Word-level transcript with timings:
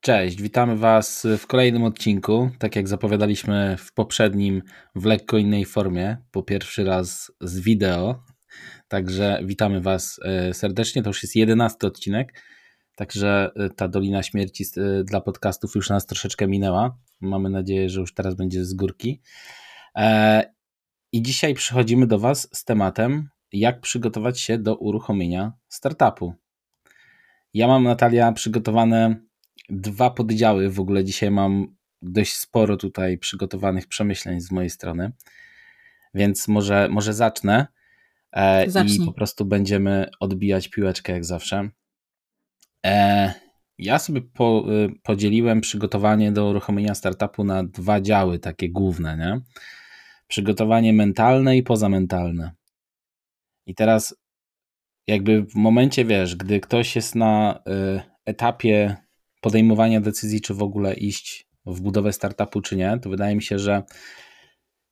Cześć, 0.00 0.42
witamy 0.42 0.76
Was 0.76 1.26
w 1.38 1.46
kolejnym 1.46 1.84
odcinku. 1.84 2.50
Tak 2.58 2.76
jak 2.76 2.88
zapowiadaliśmy 2.88 3.76
w 3.78 3.92
poprzednim, 3.92 4.62
w 4.94 5.04
lekko 5.04 5.38
innej 5.38 5.64
formie, 5.64 6.16
po 6.30 6.42
pierwszy 6.42 6.84
raz 6.84 7.32
z 7.40 7.60
wideo. 7.60 8.22
Także 8.88 9.40
witamy 9.44 9.80
Was 9.80 10.20
e, 10.24 10.54
serdecznie. 10.54 11.02
To 11.02 11.10
już 11.10 11.22
jest 11.22 11.36
jedenasty 11.36 11.86
odcinek. 11.86 12.42
Także 12.96 13.50
e, 13.56 13.70
ta 13.70 13.88
Dolina 13.88 14.22
Śmierci 14.22 14.64
e, 14.76 15.04
dla 15.04 15.20
podcastów 15.20 15.74
już 15.74 15.90
nas 15.90 16.06
troszeczkę 16.06 16.46
minęła. 16.46 16.98
Mamy 17.20 17.50
nadzieję, 17.50 17.88
że 17.88 18.00
już 18.00 18.14
teraz 18.14 18.34
będzie 18.34 18.64
z 18.64 18.74
górki. 18.74 19.22
I 21.12 21.22
dzisiaj 21.22 21.54
przychodzimy 21.54 22.06
do 22.06 22.18
Was 22.18 22.48
z 22.52 22.64
tematem, 22.64 23.28
jak 23.52 23.80
przygotować 23.80 24.40
się 24.40 24.58
do 24.58 24.76
uruchomienia 24.76 25.52
startupu. 25.68 26.34
Ja 27.54 27.66
mam, 27.66 27.84
Natalia, 27.84 28.32
przygotowane 28.32 29.27
dwa 29.68 30.10
poddziały. 30.10 30.70
W 30.70 30.80
ogóle 30.80 31.04
dzisiaj 31.04 31.30
mam 31.30 31.76
dość 32.02 32.34
sporo 32.34 32.76
tutaj 32.76 33.18
przygotowanych 33.18 33.86
przemyśleń 33.86 34.40
z 34.40 34.50
mojej 34.50 34.70
strony. 34.70 35.12
Więc 36.14 36.48
może, 36.48 36.88
może 36.90 37.14
zacznę 37.14 37.66
e, 38.32 38.66
i 38.66 39.06
po 39.06 39.12
prostu 39.12 39.44
będziemy 39.44 40.06
odbijać 40.20 40.68
piłeczkę 40.68 41.12
jak 41.12 41.24
zawsze. 41.24 41.70
E, 42.86 43.34
ja 43.78 43.98
sobie 43.98 44.20
po, 44.22 44.64
e, 44.68 44.88
podzieliłem 45.02 45.60
przygotowanie 45.60 46.32
do 46.32 46.46
uruchomienia 46.46 46.94
startupu 46.94 47.44
na 47.44 47.64
dwa 47.64 48.00
działy 48.00 48.38
takie 48.38 48.70
główne, 48.70 49.16
nie? 49.16 49.40
Przygotowanie 50.28 50.92
mentalne 50.92 51.56
i 51.56 51.62
pozamentalne. 51.62 52.52
I 53.66 53.74
teraz 53.74 54.14
jakby 55.06 55.42
w 55.42 55.54
momencie, 55.54 56.04
wiesz, 56.04 56.36
gdy 56.36 56.60
ktoś 56.60 56.96
jest 56.96 57.14
na 57.14 57.60
y, 57.96 58.00
etapie 58.24 58.96
podejmowania 59.40 60.00
decyzji, 60.00 60.40
czy 60.40 60.54
w 60.54 60.62
ogóle 60.62 60.94
iść 60.94 61.48
w 61.66 61.80
budowę 61.80 62.12
startupu, 62.12 62.60
czy 62.60 62.76
nie, 62.76 62.98
to 63.02 63.10
wydaje 63.10 63.36
mi 63.36 63.42
się, 63.42 63.58
że 63.58 63.82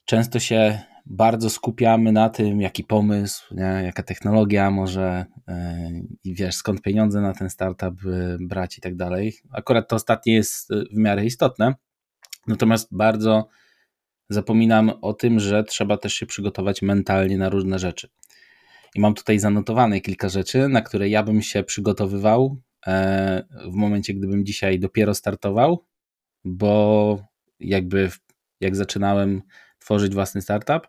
często 0.05 0.41
się 0.41 0.79
bardzo 1.07 1.51
skupiamy 1.51 2.13
na 2.13 2.29
tym, 2.29 2.61
jaki 2.61 2.85
pomysł, 2.85 3.55
nie, 3.55 3.83
jaka 3.85 4.03
technologia 4.03 4.71
może 4.71 5.27
e, 5.49 5.91
i 6.25 6.35
wiesz, 6.35 6.55
skąd 6.55 6.83
pieniądze 6.83 7.21
na 7.21 7.35
ten 7.35 7.51
startup 7.51 8.07
e, 8.07 8.37
brać 8.41 8.79
i 8.79 8.81
tak 8.81 8.97
dalej. 8.97 9.35
Akurat 9.53 9.89
to 9.89 9.97
ostatnie 9.97 10.35
jest 10.35 10.71
e, 10.71 10.85
w 10.93 10.97
miarę 10.97 11.25
istotne, 11.25 11.75
natomiast 12.47 12.89
bardzo 12.97 13.49
zapominam 14.29 14.93
o 15.03 15.13
tym, 15.13 15.41
że 15.41 15.65
trzeba 15.65 15.97
też 15.97 16.15
się 16.15 16.27
przygotować 16.27 16.83
mentalnie 16.83 17.39
na 17.39 17.49
różne 17.49 17.79
rzeczy. 17.79 18.09
I 18.95 19.01
mam 19.01 19.15
tutaj 19.15 19.39
zanotowane 19.39 20.01
kilka 20.01 20.29
rzeczy, 20.29 20.69
na 20.69 20.83
które 20.83 21.09
ja 21.09 21.23
bym 21.23 21.43
się 21.43 21.63
przygotowywał 21.63 22.57
w 23.65 23.75
momencie, 23.75 24.15
gdybym 24.15 24.45
dzisiaj 24.45 24.79
dopiero 24.79 25.15
startował, 25.15 25.85
bo 26.45 27.25
jakby 27.61 28.11
jak 28.61 28.77
zaczynałem 28.77 29.43
tworzyć 29.79 30.15
własny 30.15 30.43
startup, 30.43 30.87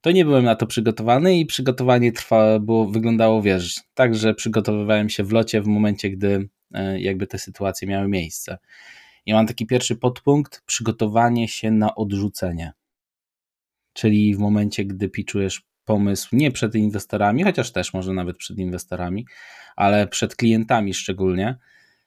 to 0.00 0.10
nie 0.10 0.24
byłem 0.24 0.44
na 0.44 0.56
to 0.56 0.66
przygotowany 0.66 1.38
i 1.38 1.46
przygotowanie 1.46 2.12
trwało, 2.12 2.60
było, 2.60 2.86
wyglądało, 2.86 3.42
wiesz, 3.42 3.80
tak, 3.94 4.14
że 4.14 4.34
przygotowywałem 4.34 5.08
się 5.08 5.24
w 5.24 5.32
locie 5.32 5.60
w 5.62 5.66
momencie, 5.66 6.10
gdy 6.10 6.48
e, 6.74 7.00
jakby 7.00 7.26
te 7.26 7.38
sytuacje 7.38 7.88
miały 7.88 8.08
miejsce. 8.08 8.58
I 9.26 9.32
mam 9.32 9.46
taki 9.46 9.66
pierwszy 9.66 9.96
podpunkt, 9.96 10.62
przygotowanie 10.66 11.48
się 11.48 11.70
na 11.70 11.94
odrzucenie. 11.94 12.72
Czyli 13.92 14.34
w 14.34 14.38
momencie, 14.38 14.84
gdy 14.84 15.08
piczujesz 15.08 15.62
pomysł 15.84 16.28
nie 16.36 16.50
przed 16.50 16.74
inwestorami, 16.74 17.42
chociaż 17.42 17.72
też 17.72 17.94
może 17.94 18.12
nawet 18.12 18.36
przed 18.36 18.58
inwestorami, 18.58 19.26
ale 19.76 20.06
przed 20.06 20.36
klientami 20.36 20.94
szczególnie 20.94 21.56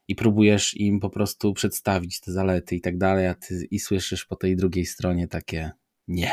i 0.07 0.15
próbujesz 0.15 0.77
im 0.77 0.99
po 0.99 1.09
prostu 1.09 1.53
przedstawić 1.53 2.19
te 2.19 2.31
zalety 2.31 2.75
i 2.75 2.81
tak 2.81 2.97
dalej, 2.97 3.27
a 3.27 3.33
ty 3.33 3.67
i 3.71 3.79
słyszysz 3.79 4.25
po 4.25 4.35
tej 4.35 4.55
drugiej 4.55 4.85
stronie 4.85 5.27
takie 5.27 5.71
nie. 6.07 6.31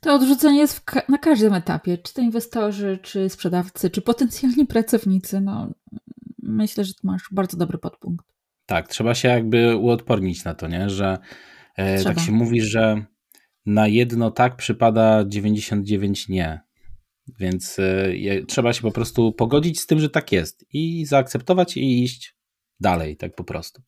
To 0.00 0.14
odrzucenie 0.14 0.58
jest 0.58 0.80
ka 0.80 1.02
na 1.08 1.18
każdym 1.18 1.54
etapie, 1.54 1.98
czy 1.98 2.14
to 2.14 2.22
inwestorzy, 2.22 2.98
czy 3.02 3.28
sprzedawcy, 3.28 3.90
czy 3.90 4.02
potencjalni 4.02 4.66
pracownicy. 4.66 5.40
No, 5.40 5.70
myślę, 6.42 6.84
że 6.84 6.92
masz 7.02 7.22
bardzo 7.30 7.56
dobry 7.56 7.78
podpunkt. 7.78 8.26
Tak, 8.66 8.88
trzeba 8.88 9.14
się 9.14 9.28
jakby 9.28 9.76
uodpornić 9.76 10.44
na 10.44 10.54
to, 10.54 10.68
nie? 10.68 10.90
że 10.90 11.18
e, 11.76 12.04
tak 12.04 12.20
się 12.20 12.32
mówi, 12.32 12.60
że 12.60 13.04
na 13.66 13.88
jedno 13.88 14.30
tak 14.30 14.56
przypada 14.56 15.24
99 15.24 16.28
nie. 16.28 16.60
Więc 17.38 17.78
y, 17.78 18.44
trzeba 18.48 18.72
się 18.72 18.82
po 18.82 18.90
prostu 18.90 19.32
pogodzić 19.32 19.80
z 19.80 19.86
tym, 19.86 20.00
że 20.00 20.10
tak 20.10 20.32
jest 20.32 20.64
i 20.72 21.06
zaakceptować 21.06 21.76
i 21.76 22.02
iść 22.02 22.36
dalej, 22.80 23.16
tak 23.16 23.34
po 23.34 23.44
prostu. 23.44 23.82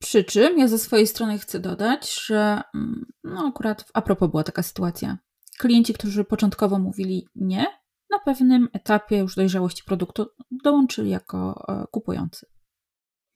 Przy 0.00 0.24
czym 0.24 0.58
ja 0.58 0.68
ze 0.68 0.78
swojej 0.78 1.06
strony 1.06 1.38
chcę 1.38 1.60
dodać, 1.60 2.24
że 2.26 2.60
mm, 2.74 3.06
no 3.24 3.46
akurat 3.48 3.84
a 3.94 4.02
propos 4.02 4.30
była 4.30 4.44
taka 4.44 4.62
sytuacja. 4.62 5.18
Klienci, 5.58 5.94
którzy 5.94 6.24
początkowo 6.24 6.78
mówili 6.78 7.26
nie, 7.34 7.66
na 8.10 8.18
pewnym 8.24 8.68
etapie 8.72 9.18
już 9.18 9.34
dojrzałości 9.36 9.82
produktu 9.86 10.26
dołączyli 10.50 11.10
jako 11.10 11.64
e, 11.68 11.84
kupujący. 11.90 12.46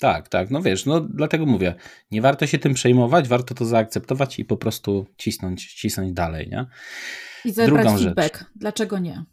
Tak, 0.01 0.29
tak, 0.29 0.51
no 0.51 0.63
wiesz, 0.63 0.87
no 0.87 1.01
dlatego 1.01 1.47
mówię, 1.47 1.75
nie 2.11 2.23
warto 2.23 2.47
się 2.47 2.59
tym 2.59 2.75
przejmować, 2.75 3.29
warto 3.29 3.55
to 3.55 3.65
zaakceptować 3.65 4.39
i 4.39 4.45
po 4.45 4.57
prostu 4.57 5.07
cisnąć, 5.17 5.75
cisnąć 5.75 6.13
dalej, 6.13 6.49
nie? 6.51 6.67
I 7.45 7.53
zebrać 7.53 7.85
Drugą 7.85 7.99
feedback, 7.99 8.39
rzecz. 8.39 8.49
dlaczego 8.57 8.99
nie? 8.99 9.25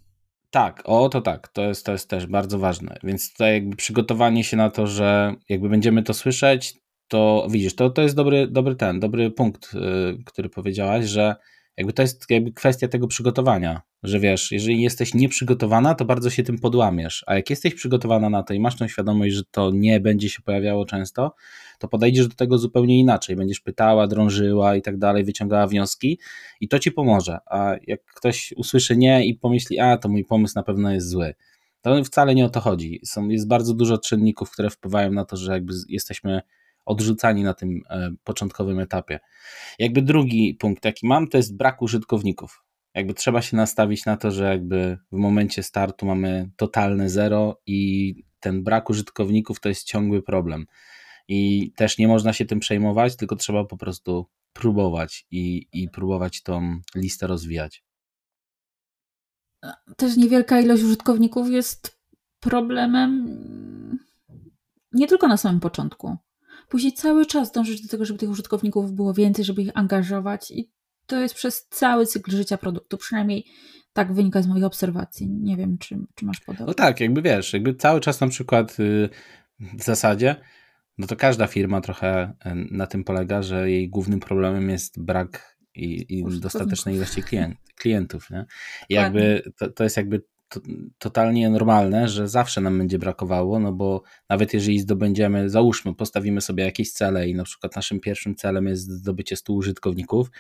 Tak, 0.50 0.82
o 0.86 1.10
to 1.10 1.22
tak, 1.22 1.48
to 1.48 1.62
jest, 1.62 1.86
to 1.86 1.92
jest 1.92 2.10
też 2.10 2.28
bardzo 2.28 2.60
ważne, 2.60 2.98
więc 3.04 3.32
tutaj 3.32 3.54
jakby 3.54 3.76
przygotowanie 3.76 4.44
się 4.44 4.58
na 4.58 4.70
to, 4.70 4.88
że 4.88 5.36
jakby 5.50 5.70
będziemy 5.70 6.04
to 6.04 6.14
słyszeć, 6.14 6.76
to 7.08 7.48
widzisz, 7.50 7.76
to, 7.76 7.90
to 7.90 8.02
jest 8.02 8.16
dobry, 8.16 8.48
dobry 8.48 8.76
ten, 8.76 9.00
dobry 9.00 9.32
punkt, 9.32 9.74
yy, 9.74 10.24
który 10.26 10.50
powiedziałaś, 10.50 11.06
że 11.06 11.36
jakby 11.78 11.94
to 11.94 12.02
jest 12.02 12.26
jakby 12.30 12.52
kwestia 12.52 12.88
tego 12.88 13.08
przygotowania, 13.08 13.82
że 14.04 14.20
wiesz, 14.20 14.52
jeżeli 14.52 14.82
jesteś 14.82 15.14
nieprzygotowana, 15.14 15.96
to 15.96 16.06
bardzo 16.06 16.30
się 16.30 16.44
tym 16.44 16.60
podłamiesz, 16.60 17.24
a 17.28 17.36
jak 17.36 17.50
jesteś 17.50 17.74
przygotowana 17.76 18.30
na 18.30 18.44
to 18.44 18.54
i 18.54 18.60
masz 18.60 18.76
tą 18.76 18.88
świadomość, 18.88 19.36
że 19.36 19.44
to 19.52 19.72
nie 19.74 20.00
będzie 20.00 20.30
się 20.30 20.42
pojawiało 20.42 20.86
często, 20.86 21.36
to 21.80 21.88
podejdziesz 21.88 22.28
do 22.28 22.36
tego 22.36 22.58
zupełnie 22.58 23.00
inaczej, 23.00 23.36
będziesz 23.36 23.60
pytała, 23.60 24.08
drążyła 24.08 24.76
i 24.76 24.82
tak 24.82 24.98
dalej, 24.98 25.24
wyciągała 25.24 25.68
wnioski 25.68 26.20
i 26.62 26.68
to 26.68 26.80
ci 26.80 26.92
pomoże, 26.92 27.38
a 27.46 27.76
jak 27.88 28.06
ktoś 28.06 28.54
usłyszy 28.58 28.98
nie 28.98 29.26
i 29.26 29.36
pomyśli, 29.36 29.80
a 29.80 29.98
to 29.98 30.10
mój 30.10 30.26
pomysł 30.26 30.54
na 30.56 30.64
pewno 30.64 30.94
jest 30.94 31.10
zły, 31.10 31.34
to 31.82 32.04
wcale 32.04 32.36
nie 32.36 32.46
o 32.46 32.50
to 32.50 32.60
chodzi. 32.60 33.00
Są, 33.06 33.30
jest 33.30 33.48
bardzo 33.48 33.74
dużo 33.74 33.98
czynników, 33.98 34.52
które 34.52 34.70
wpływają 34.70 35.12
na 35.12 35.26
to, 35.26 35.38
że 35.38 35.52
jakby 35.52 35.74
jesteśmy 35.90 36.42
odrzucani 36.88 37.44
na 37.44 37.54
tym 37.54 37.82
e, 37.90 38.12
początkowym 38.24 38.80
etapie. 38.80 39.20
Jakby 39.80 40.02
drugi 40.02 40.54
punkt, 40.54 40.86
jaki 40.86 41.08
mam, 41.08 41.28
to 41.28 41.38
jest 41.38 41.58
brak 41.58 41.82
użytkowników. 41.82 42.64
Jakby 42.94 43.14
trzeba 43.14 43.42
się 43.42 43.58
nastawić 43.58 44.06
na 44.06 44.18
to, 44.18 44.32
że 44.32 44.44
jakby 44.44 44.98
w 45.12 45.18
momencie 45.18 45.64
startu 45.64 46.06
mamy 46.06 46.50
totalne 46.56 47.10
zero 47.10 47.62
i 47.66 48.14
ten 48.40 48.64
brak 48.64 48.90
użytkowników 48.90 49.60
to 49.60 49.70
jest 49.70 49.84
ciągły 49.84 50.22
problem. 50.22 50.66
I 51.28 51.72
też 51.76 51.98
nie 51.98 52.08
można 52.08 52.34
się 52.34 52.46
tym 52.46 52.60
przejmować, 52.60 53.16
tylko 53.16 53.36
trzeba 53.36 53.66
po 53.66 53.78
prostu 53.78 54.26
próbować 54.54 55.26
i, 55.32 55.68
i 55.74 55.90
próbować 55.90 56.44
tą 56.44 56.80
listę 56.96 57.28
rozwijać. 57.28 57.84
Też 59.98 60.18
niewielka 60.18 60.62
ilość 60.62 60.84
użytkowników 60.84 61.50
jest 61.50 62.00
problemem 62.40 63.28
nie 64.92 65.08
tylko 65.08 65.28
na 65.28 65.38
samym 65.38 65.60
początku 65.60 66.18
później 66.70 66.94
cały 66.94 67.26
czas 67.26 67.52
dążyć 67.52 67.82
do 67.82 67.88
tego, 67.88 68.06
żeby 68.06 68.20
tych 68.20 68.30
użytkowników 68.30 68.92
było 68.92 69.14
więcej, 69.14 69.46
żeby 69.46 69.62
ich 69.62 69.72
angażować 69.74 70.52
i 70.52 70.72
to 71.06 71.22
jest 71.22 71.36
przez 71.36 71.68
cały 71.70 72.06
cykl 72.06 72.32
życia 72.32 72.58
produktu, 72.58 72.98
przynajmniej 72.98 73.46
tak 73.94 74.14
wynika 74.14 74.42
z 74.42 74.48
moich 74.48 74.64
obserwacji. 74.64 75.30
Nie 75.30 75.58
wiem, 75.58 75.78
czy, 75.78 75.98
czy 76.16 76.26
masz 76.26 76.40
podobnie. 76.40 76.68
No 76.68 76.74
tak, 76.74 77.00
jakby 77.00 77.22
wiesz, 77.22 77.54
jakby 77.54 77.76
cały 77.76 78.00
czas 78.00 78.22
na 78.22 78.28
przykład 78.28 78.80
y, 78.80 79.10
w 79.60 79.84
zasadzie, 79.84 80.36
no 80.98 81.08
to 81.08 81.16
każda 81.16 81.48
firma 81.48 81.82
trochę 81.82 82.34
y, 82.46 82.56
na 82.72 82.88
tym 82.88 83.04
polega, 83.04 83.42
że 83.42 83.72
jej 83.72 83.90
głównym 83.90 84.20
problemem 84.20 84.70
jest 84.70 85.04
brak 85.04 85.58
i, 85.76 86.20
i 86.20 86.40
dostatecznej 86.40 86.96
ilości 86.96 87.24
klient, 87.24 87.58
klientów. 87.76 88.30
Nie? 88.30 88.46
I 88.90 88.94
jakby 88.94 89.52
to, 89.58 89.70
to 89.72 89.84
jest 89.84 89.98
jakby 89.98 90.22
to, 90.50 90.60
totalnie 90.98 91.50
normalne, 91.50 92.08
że 92.08 92.28
zawsze 92.28 92.62
nam 92.62 92.78
będzie 92.78 93.00
brakowało, 93.00 93.60
no 93.60 93.72
bo 93.72 94.04
nawet 94.30 94.54
jeżeli 94.54 94.80
zdobędziemy, 94.80 95.50
załóżmy, 95.50 95.96
postawimy 95.96 96.42
sobie 96.42 96.64
jakieś 96.64 96.92
cele 96.92 97.30
i 97.30 97.36
na 97.36 97.44
przykład 97.44 97.76
naszym 97.76 98.00
pierwszym 98.00 98.36
celem 98.36 98.68
jest 98.68 98.92
zdobycie 98.92 99.36
100 99.36 99.54
użytkowników, 99.54 100.32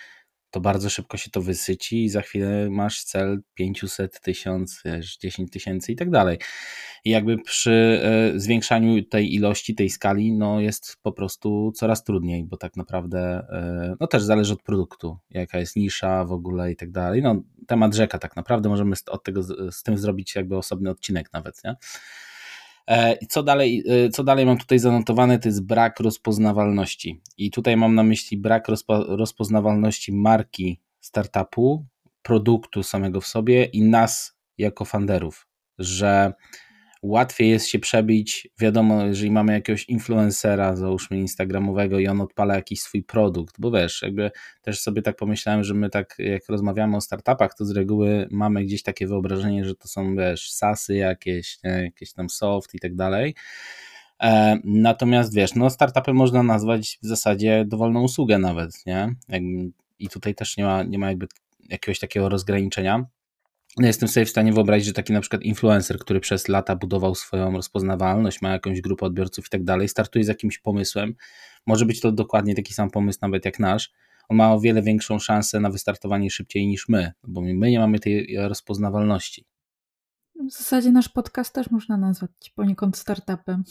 to 0.51 0.59
bardzo 0.59 0.89
szybko 0.89 1.17
się 1.17 1.31
to 1.31 1.41
wysyci 1.41 2.03
i 2.03 2.09
za 2.09 2.21
chwilę 2.21 2.69
masz 2.69 3.03
cel 3.03 3.41
500, 3.53 4.21
1000, 4.21 4.83
10 5.21 5.51
tysięcy 5.51 5.91
i 5.91 5.95
tak 5.95 6.09
dalej. 6.09 6.37
I 7.05 7.09
jakby 7.09 7.37
przy 7.37 8.01
e, 8.03 8.39
zwiększaniu 8.39 9.03
tej 9.03 9.33
ilości, 9.33 9.75
tej 9.75 9.89
skali, 9.89 10.33
no 10.33 10.59
jest 10.59 10.97
po 11.01 11.11
prostu 11.11 11.71
coraz 11.75 12.03
trudniej, 12.03 12.43
bo 12.45 12.57
tak 12.57 12.75
naprawdę 12.75 13.19
e, 13.19 13.95
no 13.99 14.07
też 14.07 14.23
zależy 14.23 14.53
od 14.53 14.63
produktu, 14.63 15.17
jaka 15.29 15.59
jest 15.59 15.75
nisza 15.75 16.25
w 16.25 16.31
ogóle 16.31 16.71
i 16.71 16.75
tak 16.75 16.91
dalej. 16.91 17.21
No 17.21 17.41
temat 17.67 17.95
rzeka 17.95 18.17
tak 18.19 18.35
naprawdę, 18.35 18.69
możemy 18.69 18.95
od 19.09 19.23
tego, 19.23 19.43
z 19.71 19.83
tym 19.83 19.97
zrobić 19.97 20.35
jakby 20.35 20.57
osobny 20.57 20.89
odcinek 20.89 21.33
nawet, 21.33 21.63
nie? 21.63 21.75
E, 22.87 23.17
co 23.29 23.43
dalej, 23.43 23.83
e, 23.87 24.09
co 24.09 24.23
dalej 24.23 24.45
mam 24.45 24.57
tutaj 24.57 24.79
zanotowane, 24.79 25.39
to 25.39 25.47
jest 25.47 25.65
brak 25.65 25.99
rozpoznawalności. 25.99 27.21
I 27.37 27.51
tutaj 27.51 27.77
mam 27.77 27.95
na 27.95 28.03
myśli 28.03 28.37
brak 28.37 28.67
rozpo, 28.67 29.03
rozpoznawalności 29.03 30.13
marki 30.13 30.79
startupu, 30.99 31.85
produktu 32.21 32.83
samego 32.83 33.21
w 33.21 33.27
sobie 33.27 33.63
i 33.65 33.83
nas 33.83 34.37
jako 34.57 34.85
funderów, 34.85 35.47
że 35.79 36.33
łatwiej 37.01 37.49
jest 37.49 37.67
się 37.67 37.79
przebić, 37.79 38.47
wiadomo, 38.59 39.05
jeżeli 39.05 39.31
mamy 39.31 39.53
jakiegoś 39.53 39.83
influencera, 39.83 40.75
załóżmy 40.75 41.17
instagramowego 41.17 41.99
i 41.99 42.07
on 42.07 42.21
odpala 42.21 42.55
jakiś 42.55 42.81
swój 42.81 43.03
produkt, 43.03 43.55
bo 43.59 43.71
wiesz, 43.71 44.01
jakby 44.01 44.31
też 44.61 44.81
sobie 44.81 45.01
tak 45.01 45.15
pomyślałem, 45.15 45.63
że 45.63 45.73
my 45.73 45.89
tak 45.89 46.15
jak 46.19 46.49
rozmawiamy 46.49 46.97
o 46.97 47.01
startupach, 47.01 47.55
to 47.55 47.65
z 47.65 47.71
reguły 47.71 48.27
mamy 48.31 48.63
gdzieś 48.63 48.83
takie 48.83 49.07
wyobrażenie, 49.07 49.65
że 49.65 49.75
to 49.75 49.87
są, 49.87 50.15
wiesz, 50.15 50.51
sasy 50.51 50.95
jakieś, 50.95 51.63
nie? 51.63 51.71
jakieś 51.71 52.13
tam 52.13 52.29
soft 52.29 52.75
i 52.75 52.79
tak 52.79 52.95
dalej, 52.95 53.35
e, 54.23 54.57
Natomiast 54.63 55.33
wiesz, 55.33 55.55
no 55.55 55.69
startupy 55.69 56.13
można 56.13 56.43
nazwać 56.43 56.99
w 57.03 57.07
zasadzie 57.07 57.65
dowolną 57.67 58.03
usługę 58.03 58.39
nawet, 58.39 58.85
nie? 58.85 59.15
I 59.99 60.09
tutaj 60.09 60.35
też 60.35 60.57
nie 60.57 60.63
ma, 60.63 60.83
nie 60.83 60.99
ma 60.99 61.07
jakby 61.07 61.27
jakiegoś 61.69 61.99
takiego 61.99 62.29
rozgraniczenia. 62.29 63.05
No 63.77 63.87
jestem 63.87 64.09
sobie 64.09 64.25
w 64.25 64.29
stanie 64.29 64.53
wyobrazić, 64.53 64.85
że 64.85 64.93
taki 64.93 65.13
na 65.13 65.21
przykład 65.21 65.41
influencer, 65.41 65.99
który 65.99 66.19
przez 66.19 66.47
lata 66.47 66.75
budował 66.75 67.15
swoją 67.15 67.51
rozpoznawalność, 67.51 68.41
ma 68.41 68.49
jakąś 68.49 68.81
grupę 68.81 69.05
odbiorców 69.05 69.45
i 69.45 69.49
tak 69.49 69.63
dalej, 69.63 69.89
startuje 69.89 70.25
z 70.25 70.27
jakimś 70.27 70.59
pomysłem. 70.59 71.15
Może 71.65 71.85
być 71.85 72.01
to 72.01 72.11
dokładnie 72.11 72.55
taki 72.55 72.73
sam 72.73 72.89
pomysł, 72.89 73.19
nawet 73.21 73.45
jak 73.45 73.59
nasz. 73.59 73.91
On 74.29 74.37
ma 74.37 74.53
o 74.53 74.59
wiele 74.59 74.81
większą 74.81 75.19
szansę 75.19 75.59
na 75.59 75.69
wystartowanie 75.69 76.31
szybciej 76.31 76.67
niż 76.67 76.89
my, 76.89 77.11
bo 77.23 77.41
my 77.41 77.71
nie 77.71 77.79
mamy 77.79 77.99
tej 77.99 78.37
rozpoznawalności. 78.37 79.45
W 80.49 80.51
zasadzie 80.51 80.91
nasz 80.91 81.09
podcast 81.09 81.53
też 81.53 81.71
można 81.71 81.97
nazwać 81.97 82.31
poniekąd 82.55 82.97
startupem. 82.97 83.63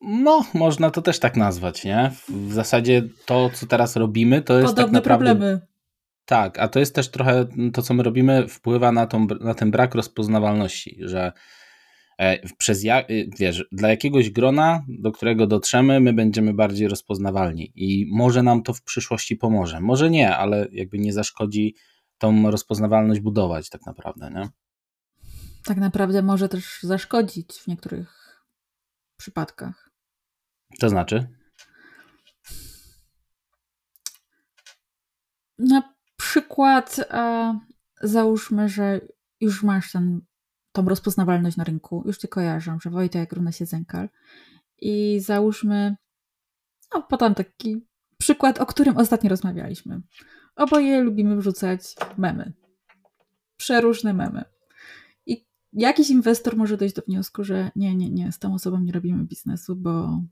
No, 0.00 0.44
można 0.54 0.90
to 0.90 1.02
też 1.02 1.18
tak 1.18 1.36
nazwać, 1.36 1.84
nie? 1.84 2.12
W 2.28 2.52
zasadzie 2.52 3.02
to, 3.26 3.50
co 3.54 3.66
teraz 3.66 3.96
robimy, 3.96 4.42
to 4.42 4.58
jest 4.58 4.66
Podobne 4.68 4.84
tak 4.84 4.92
naprawdę... 4.92 5.26
problemy. 5.26 5.60
Tak, 6.28 6.58
a 6.58 6.68
to 6.68 6.78
jest 6.78 6.94
też 6.94 7.10
trochę 7.10 7.46
to, 7.72 7.82
co 7.82 7.94
my 7.94 8.02
robimy, 8.02 8.48
wpływa 8.48 8.92
na, 8.92 9.06
tą, 9.06 9.26
na 9.40 9.54
ten 9.54 9.70
brak 9.70 9.94
rozpoznawalności, 9.94 10.98
że 11.00 11.32
e, 12.18 12.48
przez 12.48 12.84
y, 12.84 13.30
wiesz, 13.38 13.64
dla 13.72 13.88
jakiegoś 13.88 14.30
grona, 14.30 14.84
do 14.88 15.12
którego 15.12 15.46
dotrzemy, 15.46 16.00
my 16.00 16.12
będziemy 16.12 16.54
bardziej 16.54 16.88
rozpoznawalni 16.88 17.72
i 17.74 18.06
może 18.12 18.42
nam 18.42 18.62
to 18.62 18.72
w 18.72 18.82
przyszłości 18.82 19.36
pomoże. 19.36 19.80
Może 19.80 20.10
nie, 20.10 20.36
ale 20.36 20.68
jakby 20.72 20.98
nie 20.98 21.12
zaszkodzi 21.12 21.74
tą 22.18 22.50
rozpoznawalność 22.50 23.20
budować 23.20 23.70
tak 23.70 23.86
naprawdę, 23.86 24.30
nie? 24.30 24.48
Tak 25.64 25.76
naprawdę 25.76 26.22
może 26.22 26.48
też 26.48 26.78
zaszkodzić 26.82 27.52
w 27.52 27.66
niektórych 27.66 28.42
przypadkach. 29.16 29.90
To 30.80 30.88
znaczy? 30.88 31.28
Na 35.58 35.97
przykład, 36.18 37.00
e, 37.10 37.58
załóżmy, 38.02 38.68
że 38.68 39.00
już 39.40 39.62
masz 39.62 39.92
ten, 39.92 40.20
tą 40.72 40.88
rozpoznawalność 40.88 41.56
na 41.56 41.64
rynku, 41.64 42.02
już 42.06 42.18
cię 42.18 42.28
kojarzą, 42.28 42.80
że 42.80 42.90
Wojtek 42.90 43.32
równa 43.32 43.52
się 43.52 43.66
Zenkal 43.66 44.08
i 44.80 45.20
załóżmy, 45.20 45.96
no 46.94 47.02
podam 47.02 47.34
taki 47.34 47.86
przykład, 48.18 48.60
o 48.60 48.66
którym 48.66 48.96
ostatnio 48.96 49.30
rozmawialiśmy. 49.30 50.00
Oboje 50.56 51.00
lubimy 51.00 51.36
wrzucać 51.36 51.94
memy. 52.18 52.52
Przeróżne 53.56 54.12
memy. 54.12 54.44
I 55.26 55.46
jakiś 55.72 56.10
inwestor 56.10 56.56
może 56.56 56.76
dojść 56.76 56.94
do 56.94 57.02
wniosku, 57.02 57.44
że 57.44 57.70
nie, 57.76 57.96
nie, 57.96 58.10
nie, 58.10 58.32
z 58.32 58.38
tą 58.38 58.54
osobą 58.54 58.80
nie 58.80 58.92
robimy 58.92 59.24
biznesu, 59.24 59.76
bo, 59.76 60.22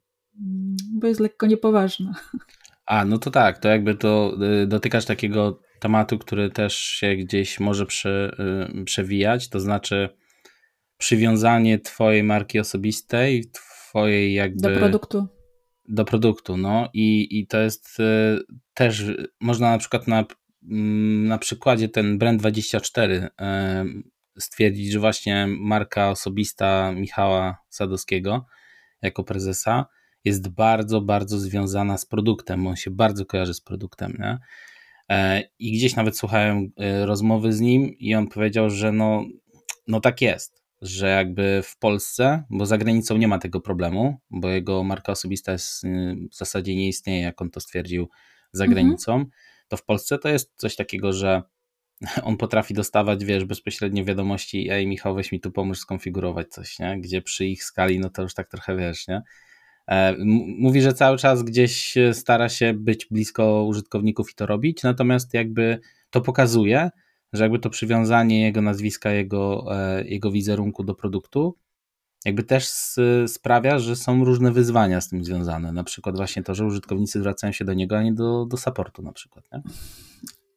bo 0.92 1.06
jest 1.06 1.20
lekko 1.20 1.46
niepoważna. 1.46 2.14
A, 2.86 3.04
no 3.04 3.18
to 3.18 3.30
tak, 3.30 3.58
to 3.58 3.68
jakby 3.68 3.94
to 3.94 4.36
y, 4.62 4.66
dotykasz 4.66 5.04
takiego 5.04 5.60
tematu, 5.80 6.18
który 6.18 6.50
też 6.50 6.76
się 6.76 7.16
gdzieś 7.16 7.60
może 7.60 7.86
prze, 7.86 8.36
y, 8.80 8.84
przewijać, 8.84 9.48
to 9.48 9.60
znaczy 9.60 10.08
przywiązanie 10.98 11.78
twojej 11.78 12.22
marki 12.22 12.60
osobistej, 12.60 13.50
twojej 13.52 14.34
jakby... 14.34 14.72
Do 14.72 14.78
produktu. 14.78 15.26
Do 15.88 16.04
produktu, 16.04 16.56
no 16.56 16.88
i, 16.94 17.38
i 17.38 17.46
to 17.46 17.58
jest 17.58 18.00
y, 18.00 18.38
też, 18.74 19.04
można 19.40 19.70
na 19.70 19.78
przykład 19.78 20.08
na, 20.08 20.24
mm, 20.70 21.28
na 21.28 21.38
przykładzie 21.38 21.88
ten 21.88 22.18
Brand24 22.18 23.10
y, 23.10 23.30
stwierdzić, 24.38 24.92
że 24.92 24.98
właśnie 24.98 25.46
marka 25.48 26.10
osobista 26.10 26.92
Michała 26.92 27.58
Sadowskiego 27.68 28.46
jako 29.02 29.24
prezesa 29.24 29.86
jest 30.26 30.48
bardzo, 30.48 31.00
bardzo 31.00 31.38
związana 31.38 31.98
z 31.98 32.06
produktem, 32.06 32.66
on 32.66 32.76
się 32.76 32.90
bardzo 32.90 33.26
kojarzy 33.26 33.54
z 33.54 33.60
produktem, 33.60 34.16
nie? 34.18 34.38
E, 35.08 35.42
I 35.58 35.72
gdzieś 35.72 35.96
nawet 35.96 36.18
słuchałem 36.18 36.72
e, 36.76 37.06
rozmowy 37.06 37.52
z 37.52 37.60
nim 37.60 37.94
i 37.98 38.14
on 38.14 38.28
powiedział, 38.28 38.70
że 38.70 38.92
no, 38.92 39.24
no 39.88 40.00
tak 40.00 40.20
jest, 40.20 40.62
że 40.82 41.08
jakby 41.08 41.60
w 41.64 41.78
Polsce, 41.78 42.44
bo 42.50 42.66
za 42.66 42.78
granicą 42.78 43.16
nie 43.16 43.28
ma 43.28 43.38
tego 43.38 43.60
problemu, 43.60 44.16
bo 44.30 44.48
jego 44.48 44.84
marka 44.84 45.12
osobista 45.12 45.52
jest, 45.52 45.84
y, 45.84 46.16
w 46.32 46.36
zasadzie 46.36 46.76
nie 46.76 46.88
istnieje, 46.88 47.22
jak 47.22 47.42
on 47.42 47.50
to 47.50 47.60
stwierdził 47.60 48.08
za 48.52 48.64
mhm. 48.64 48.74
granicą, 48.74 49.24
to 49.68 49.76
w 49.76 49.84
Polsce 49.84 50.18
to 50.18 50.28
jest 50.28 50.52
coś 50.56 50.76
takiego, 50.76 51.12
że 51.12 51.42
on 52.22 52.36
potrafi 52.36 52.74
dostawać, 52.74 53.24
wiesz, 53.24 53.44
bezpośrednio 53.44 54.04
wiadomości, 54.04 54.70
ej 54.70 54.86
Michał, 54.86 55.14
weź 55.14 55.32
mi 55.32 55.40
tu 55.40 55.52
pomóż 55.52 55.78
skonfigurować 55.78 56.48
coś, 56.48 56.78
nie? 56.78 57.00
Gdzie 57.00 57.22
przy 57.22 57.46
ich 57.46 57.64
skali, 57.64 57.98
no 57.98 58.10
to 58.10 58.22
już 58.22 58.34
tak 58.34 58.48
trochę 58.48 58.76
wiesz, 58.76 59.08
nie? 59.08 59.22
E, 59.88 60.14
mówi, 60.58 60.82
że 60.82 60.92
cały 60.92 61.18
czas 61.18 61.42
gdzieś 61.42 61.94
stara 62.12 62.48
się 62.48 62.74
być 62.74 63.06
blisko 63.10 63.64
użytkowników 63.64 64.30
i 64.30 64.34
to 64.34 64.46
robić, 64.46 64.82
natomiast 64.82 65.34
jakby 65.34 65.80
to 66.10 66.20
pokazuje, 66.20 66.90
że 67.32 67.42
jakby 67.42 67.58
to 67.58 67.70
przywiązanie 67.70 68.42
jego 68.42 68.62
nazwiska, 68.62 69.10
jego, 69.10 69.66
e, 69.70 70.04
jego 70.04 70.30
wizerunku 70.30 70.84
do 70.84 70.94
produktu, 70.94 71.56
jakby 72.24 72.42
też 72.42 72.68
sprawia, 73.26 73.78
że 73.78 73.96
są 73.96 74.24
różne 74.24 74.52
wyzwania 74.52 75.00
z 75.00 75.08
tym 75.08 75.24
związane. 75.24 75.72
Na 75.72 75.84
przykład 75.84 76.16
właśnie 76.16 76.42
to, 76.42 76.54
że 76.54 76.64
użytkownicy 76.64 77.18
zwracają 77.18 77.52
się 77.52 77.64
do 77.64 77.74
niego, 77.74 77.98
a 77.98 78.02
nie 78.02 78.12
do, 78.12 78.46
do 78.46 78.56
supportu 78.56 79.02
na 79.02 79.12
przykład. 79.12 79.44
Nie? 79.52 79.62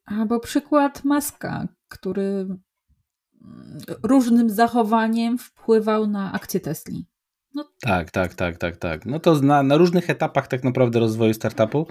Albo 0.04 0.40
przykład 0.40 1.04
Maska, 1.04 1.68
który 1.88 2.46
różnym 4.02 4.50
zachowaniem 4.50 5.38
wpływał 5.38 6.06
na 6.06 6.32
akcję 6.32 6.60
Tesli. 6.60 7.06
No. 7.54 7.70
Tak, 7.80 8.10
tak, 8.10 8.34
tak, 8.34 8.58
tak, 8.58 8.76
tak. 8.76 9.06
No 9.06 9.20
to 9.20 9.34
na, 9.40 9.62
na 9.62 9.76
różnych 9.76 10.10
etapach 10.10 10.48
tak 10.48 10.64
naprawdę 10.64 11.00
rozwoju 11.00 11.34
startupu 11.34 11.86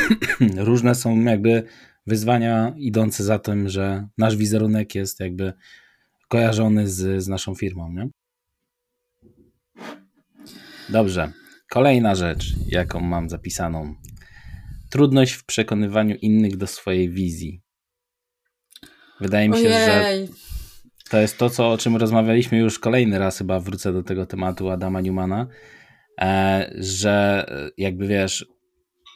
różne 0.56 0.94
są 0.94 1.20
jakby 1.24 1.62
wyzwania 2.06 2.74
idące 2.76 3.24
za 3.24 3.38
tym, 3.38 3.68
że 3.68 4.08
nasz 4.18 4.36
wizerunek 4.36 4.94
jest 4.94 5.20
jakby 5.20 5.52
kojarzony 6.28 6.88
z, 6.88 7.22
z 7.22 7.28
naszą 7.28 7.54
firmą, 7.54 7.92
nie? 7.92 8.08
Dobrze. 10.88 11.32
Kolejna 11.70 12.14
rzecz, 12.14 12.54
jaką 12.66 13.00
mam 13.00 13.28
zapisaną. 13.28 13.94
Trudność 14.90 15.32
w 15.32 15.44
przekonywaniu 15.44 16.16
innych 16.16 16.56
do 16.56 16.66
swojej 16.66 17.10
wizji. 17.10 17.62
Wydaje 19.20 19.48
mi 19.48 19.54
się, 19.54 19.68
Ojej. 19.68 20.26
że 20.26 20.47
to 21.08 21.18
jest 21.18 21.38
to, 21.38 21.50
co, 21.50 21.70
o 21.70 21.78
czym 21.78 21.96
rozmawialiśmy 21.96 22.58
już 22.58 22.78
kolejny 22.78 23.18
raz, 23.18 23.38
chyba 23.38 23.60
wrócę 23.60 23.92
do 23.92 24.02
tego 24.02 24.26
tematu 24.26 24.70
Adama 24.70 25.00
Newmana, 25.00 25.46
e, 26.20 26.70
że 26.74 27.46
jakby 27.76 28.06
wiesz, 28.06 28.46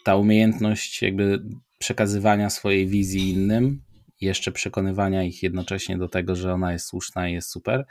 ta 0.05 0.17
umiejętność 0.17 1.03
jakby 1.03 1.43
przekazywania 1.79 2.51
swojej 2.51 2.87
wizji 2.87 3.31
innym, 3.31 3.83
jeszcze 4.21 4.53
przekonywania 4.53 5.23
ich 5.23 5.43
jednocześnie 5.43 5.99
do 5.99 6.09
tego, 6.09 6.37
że 6.37 6.53
ona 6.53 6.73
jest 6.73 6.87
słuszna 6.87 7.29
i 7.29 7.33
jest 7.33 7.51
super, 7.51 7.87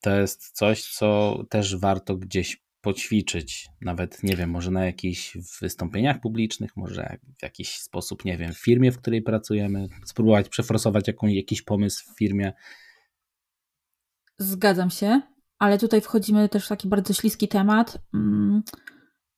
to 0.00 0.20
jest 0.20 0.50
coś, 0.50 0.82
co 0.82 1.38
też 1.50 1.76
warto 1.76 2.16
gdzieś 2.16 2.62
poćwiczyć, 2.80 3.68
nawet 3.80 4.22
nie 4.22 4.36
wiem, 4.36 4.50
może 4.50 4.70
na 4.70 4.86
jakichś 4.86 5.36
wystąpieniach 5.60 6.20
publicznych, 6.20 6.76
może 6.76 7.16
w 7.38 7.42
jakiś 7.42 7.78
sposób, 7.78 8.24
nie 8.24 8.38
wiem, 8.38 8.52
w 8.52 8.58
firmie, 8.58 8.92
w 8.92 8.98
której 8.98 9.22
pracujemy, 9.22 9.88
spróbować 10.04 10.48
przeforsować 10.48 11.04
jakiś 11.22 11.62
pomysł 11.62 12.04
w 12.12 12.18
firmie, 12.18 12.52
Zgadzam 14.38 14.90
się, 14.90 15.20
ale 15.58 15.78
tutaj 15.78 16.00
wchodzimy 16.00 16.48
też 16.48 16.66
w 16.66 16.68
taki 16.68 16.88
bardzo 16.88 17.12
śliski 17.14 17.48
temat, 17.48 17.98
mm, 18.14 18.62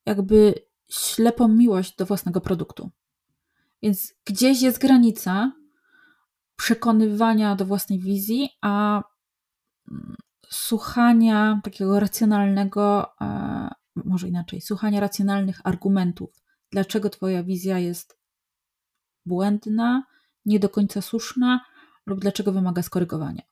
jakby 0.05 0.53
ślepą 0.89 1.47
miłość 1.47 1.95
do 1.95 2.05
własnego 2.05 2.41
produktu. 2.41 2.91
Więc 3.83 4.13
gdzieś 4.25 4.61
jest 4.61 4.79
granica 4.81 5.51
przekonywania 6.55 7.55
do 7.55 7.65
własnej 7.65 7.99
wizji, 7.99 8.49
a 8.61 9.03
mm, 9.91 10.15
słuchania 10.49 11.61
takiego 11.63 11.99
racjonalnego, 11.99 13.15
może 13.95 14.27
inaczej, 14.27 14.61
słuchania 14.61 14.99
racjonalnych 14.99 15.61
argumentów, 15.63 16.29
dlaczego 16.71 17.09
Twoja 17.09 17.43
wizja 17.43 17.79
jest 17.79 18.19
błędna, 19.25 20.03
nie 20.45 20.59
do 20.59 20.69
końca 20.69 21.01
słuszna 21.01 21.65
lub 22.05 22.19
dlaczego 22.19 22.51
wymaga 22.51 22.81
skorygowania. 22.81 23.50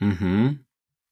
Mhm. 0.00 0.64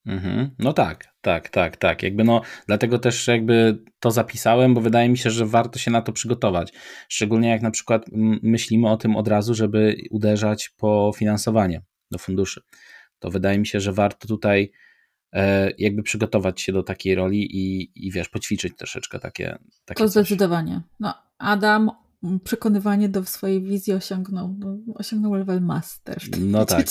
Mhm. 0.07 0.51
No 0.59 0.73
tak, 0.73 1.05
tak, 1.21 1.49
tak, 1.49 1.77
tak. 1.77 2.03
Jakby 2.03 2.25
no, 2.25 2.43
dlatego 2.67 2.99
też 2.99 3.27
jakby 3.27 3.79
to 4.01 4.11
zapisałem, 4.11 4.75
bo 4.75 4.81
wydaje 4.81 5.09
mi 5.09 5.19
się, 5.19 5.31
że 5.31 5.47
warto 5.47 5.79
się 5.79 5.91
na 5.91 6.03
to 6.03 6.13
przygotować. 6.13 6.73
Szczególnie 7.09 7.49
jak 7.49 7.63
na 7.63 7.71
przykład 7.71 8.05
myślimy 8.43 8.91
o 8.91 8.97
tym 8.97 9.17
od 9.17 9.29
razu, 9.29 9.55
żeby 9.55 9.97
uderzać 10.11 10.69
po 10.69 11.13
finansowanie 11.17 11.83
do 12.11 12.19
funduszy. 12.19 12.63
To 13.19 13.31
wydaje 13.31 13.59
mi 13.59 13.67
się, 13.67 13.81
że 13.81 13.93
warto 13.93 14.29
tutaj 14.29 14.73
e, 15.33 15.71
jakby 15.79 16.03
przygotować 16.03 16.61
się 16.61 16.73
do 16.73 16.83
takiej 16.83 17.15
roli 17.15 17.57
i, 17.57 17.93
i 18.07 18.13
wiesz, 18.13 18.29
poćwiczyć 18.29 18.77
troszeczkę 18.77 19.19
takie. 19.19 19.59
takie 19.85 19.99
to 19.99 20.09
zdecydowanie. 20.09 20.83
No, 21.01 21.15
Adam 21.39 21.91
przekonywanie 22.45 23.09
do 23.09 23.25
swojej 23.25 23.63
wizji 23.63 23.93
osiągnął, 23.93 24.57
no, 24.59 24.79
osiągnął 24.95 25.35
level 25.35 25.61
master. 25.61 26.21
W 26.21 26.31
tej 26.31 26.43
no 26.43 26.65
tak. 26.67 26.87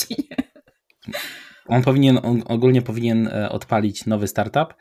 On 1.68 1.82
powinien, 1.82 2.20
on 2.24 2.44
ogólnie 2.46 2.82
powinien 2.82 3.28
e, 3.28 3.50
odpalić 3.50 4.06
nowy 4.06 4.28
startup. 4.28 4.74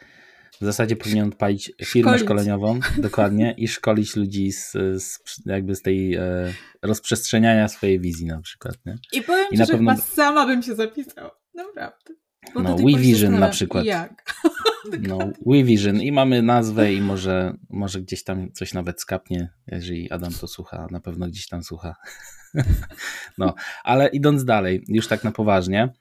W 0.61 0.65
zasadzie 0.65 0.97
powinien 0.97 1.29
odpalić 1.29 1.73
firmę 1.85 2.11
szkolić. 2.11 2.25
szkoleniową, 2.25 2.81
dokładnie, 2.99 3.55
i 3.59 3.69
szkolić 3.69 4.17
ludzi 4.17 4.53
z, 4.53 4.73
z, 5.03 5.21
jakby 5.47 5.75
z 5.75 5.83
tej 5.83 6.15
e, 6.15 6.23
rozprzestrzeniania 6.83 7.69
swojej 7.69 8.01
wizji 8.01 8.27
na 8.27 8.41
przykład. 8.41 8.75
Nie? 8.87 8.99
I 9.13 9.23
powiem 9.23 9.47
I 9.51 9.57
ci, 9.57 9.57
że 9.57 9.73
pewno... 9.73 9.91
chyba 9.91 10.03
sama 10.03 10.47
bym 10.47 10.63
się 10.63 10.75
zapisał. 10.75 11.31
Naprawdę. 11.55 12.15
Bo 12.55 12.63
no, 12.63 12.77
WeVision 12.77 13.39
na 13.39 13.49
przykład. 13.49 13.85
Jak? 13.85 14.35
no, 15.09 15.19
WeVision 15.47 16.03
i 16.03 16.13
mamy 16.13 16.43
nazwę 16.43 16.93
i 16.93 17.01
może, 17.01 17.55
może 17.71 18.01
gdzieś 18.01 18.25
tam 18.25 18.53
coś 18.53 18.75
nawet 18.75 19.01
skapnie, 19.01 19.49
jeżeli 19.67 20.11
Adam 20.11 20.33
to 20.33 20.49
słucha, 20.49 20.87
na 20.91 21.01
pewno 21.01 21.27
gdzieś 21.27 21.49
tam 21.49 21.63
słucha. 21.63 21.95
no, 23.39 23.55
ale 23.85 24.09
idąc 24.09 24.45
dalej, 24.45 24.85
już 24.89 25.09
tak 25.09 25.25
na 25.25 25.33
poważnie, 25.33 25.93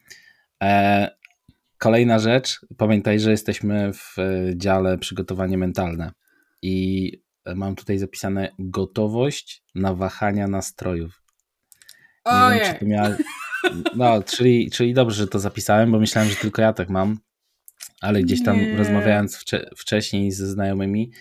kolejna 1.78 2.20
rzecz, 2.20 2.60
pamiętaj, 2.78 3.20
że 3.20 3.32
jesteśmy 3.32 3.94
w 3.94 4.20
e, 4.20 4.58
dziale 4.58 4.98
przygotowanie 4.98 5.58
mentalne 5.58 6.12
i 6.62 7.12
mam 7.56 7.76
tutaj 7.76 7.98
zapisane 7.98 8.50
gotowość 8.60 9.64
na 9.76 9.94
wahania 9.94 10.48
nastrojów. 10.48 11.22
Nie 12.26 12.60
wiem, 12.60 12.80
czy 12.80 12.86
miała... 12.86 13.16
No, 13.96 14.24
czyli, 14.24 14.72
czyli 14.72 14.94
dobrze, 14.94 15.16
że 15.18 15.28
to 15.28 15.40
zapisałem, 15.40 15.92
bo 15.92 16.00
myślałem, 16.00 16.30
że 16.30 16.36
tylko 16.36 16.62
ja 16.62 16.74
tak 16.74 16.90
mam, 16.90 17.20
ale 18.02 18.22
gdzieś 18.22 18.44
tam 18.44 18.58
nie. 18.58 18.78
rozmawiając 18.78 19.38
wcze 19.38 19.70
wcześniej 19.78 20.32
ze 20.32 20.48
znajomymi, 20.48 21.12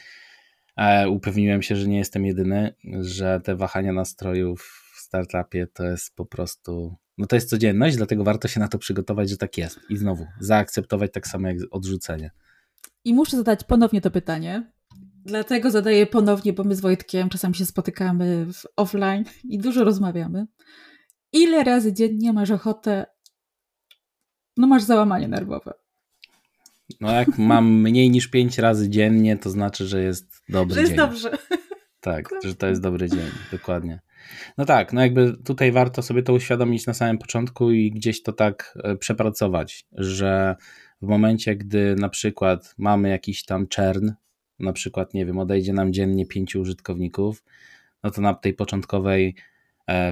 e, 0.77 1.09
upewniłem 1.09 1.63
się, 1.63 1.77
że 1.77 1.89
nie 1.89 1.99
jestem 1.99 2.27
jedyny, 2.27 2.75
że 3.01 3.41
te 3.45 3.57
wahania 3.57 3.93
nastrojów 3.93 4.91
w 4.95 5.01
startupie 5.01 5.67
to 5.67 5.85
jest 5.85 6.17
po 6.17 6.27
prostu 6.27 6.97
no 7.19 7.27
to 7.27 7.37
jest 7.37 7.51
codzienność, 7.51 7.97
dlatego 7.97 8.25
warto 8.25 8.49
się 8.49 8.61
na 8.61 8.69
to 8.69 8.79
przygotować, 8.79 9.31
że 9.31 9.37
tak 9.37 9.59
jest. 9.59 9.81
I 9.91 9.97
znowu, 9.97 10.27
zaakceptować 10.41 11.13
tak 11.13 11.27
samo 11.27 11.49
jak 11.49 11.57
odrzucenie. 11.71 12.31
I 13.05 13.15
muszę 13.15 13.37
zadać 13.37 13.65
ponownie 13.65 14.01
to 14.01 14.11
pytanie. 14.11 14.73
Dlatego 15.25 15.71
zadaję 15.71 16.07
ponownie, 16.07 16.53
bo 16.53 16.65
my 16.65 16.75
z 16.75 16.81
Wojtkiem 16.81 17.29
czasami 17.29 17.55
się 17.55 17.67
spotykamy 17.67 18.47
w 18.53 18.63
offline 18.77 19.25
i 19.45 19.59
dużo 19.59 19.85
rozmawiamy. 19.85 20.47
Ile 21.33 21.65
razy 21.65 21.93
dziennie 21.93 22.33
masz 22.33 22.51
ochotę, 22.51 23.07
no 24.57 24.67
masz 24.67 24.83
załamanie 24.83 25.29
nerwowe? 25.29 25.73
No 27.01 27.13
jak 27.13 27.39
mam 27.39 27.81
mniej 27.81 28.11
niż 28.11 28.29
pięć 28.29 28.59
razy 28.59 28.89
dziennie, 28.89 29.37
to 29.37 29.51
znaczy, 29.51 29.87
że 29.87 30.03
jest 30.03 30.43
dobry 30.49 30.75
że 30.75 30.81
jest 30.81 30.93
dzień. 30.93 30.99
dobrze. 30.99 31.39
Tak, 32.01 32.29
że 32.45 32.55
to 32.55 32.67
jest 32.67 32.81
dobry 32.83 33.09
dzień, 33.09 33.31
dokładnie. 33.53 34.01
No 34.59 34.65
tak, 34.65 34.93
no 34.93 35.01
jakby 35.01 35.37
tutaj 35.45 35.73
warto 35.73 36.03
sobie 36.03 36.23
to 36.23 36.33
uświadomić 36.33 36.87
na 36.87 36.95
samym 36.95 37.19
początku 37.19 37.71
i 37.71 37.91
gdzieś 37.91 38.23
to 38.23 38.33
tak 38.33 38.79
e, 38.85 38.97
przepracować, 38.97 39.87
że 39.93 40.57
w 41.03 41.07
momencie, 41.07 41.57
gdy 41.57 41.95
na 41.95 42.09
przykład 42.09 42.75
mamy 42.79 43.09
jakiś 43.09 43.45
tam 43.45 43.69
czern, 43.69 44.11
na 44.59 44.73
przykład, 44.73 45.15
nie 45.15 45.27
wiem, 45.27 45.39
odejdzie 45.39 45.73
nam 45.73 45.93
dziennie 45.93 46.27
pięciu 46.27 46.61
użytkowników, 46.61 47.45
no 48.03 48.11
to 48.11 48.21
na 48.21 48.35
tej 48.35 48.55
początkowej 48.55 49.35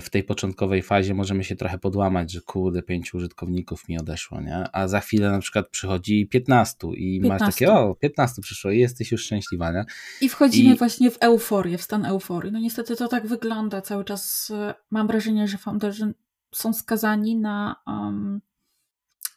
w 0.01 0.11
tej 0.11 0.25
początkowej 0.25 0.83
fazie 0.83 1.15
możemy 1.15 1.45
się 1.45 1.57
trochę 1.57 1.79
podłamać, 1.79 2.33
że 2.33 2.41
kurde, 2.41 2.83
pięciu 2.83 3.17
użytkowników 3.17 3.89
mi 3.89 3.99
odeszło, 3.99 4.41
nie? 4.41 4.65
A 4.73 4.89
za 4.89 5.01
chwilę 5.01 5.31
na 5.31 5.39
przykład 5.39 5.69
przychodzi 5.69 6.27
15 6.27 6.89
i 6.97 7.21
15. 7.21 7.45
masz 7.45 7.55
takie, 7.55 7.73
o, 7.73 7.95
15 7.95 8.43
przyszło 8.43 8.71
i 8.71 8.79
jesteś 8.79 9.13
już 9.13 9.25
szczęśliwa, 9.25 9.73
nie? 9.73 9.85
I 10.21 10.29
wchodzimy 10.29 10.75
I... 10.75 10.79
właśnie 10.79 11.11
w 11.11 11.17
euforię, 11.21 11.79
w 11.79 11.83
stan 11.83 12.05
euforii. 12.05 12.53
No 12.53 12.59
niestety 12.59 12.97
to 12.97 13.09
tak 13.09 13.27
wygląda 13.27 13.81
cały 13.81 14.05
czas. 14.05 14.51
E, 14.51 14.75
mam 14.91 15.07
wrażenie, 15.07 15.49
że 15.49 15.59
founderzy 15.59 16.15
są 16.55 16.73
skazani 16.73 17.37
na, 17.37 17.77
um, 17.87 18.41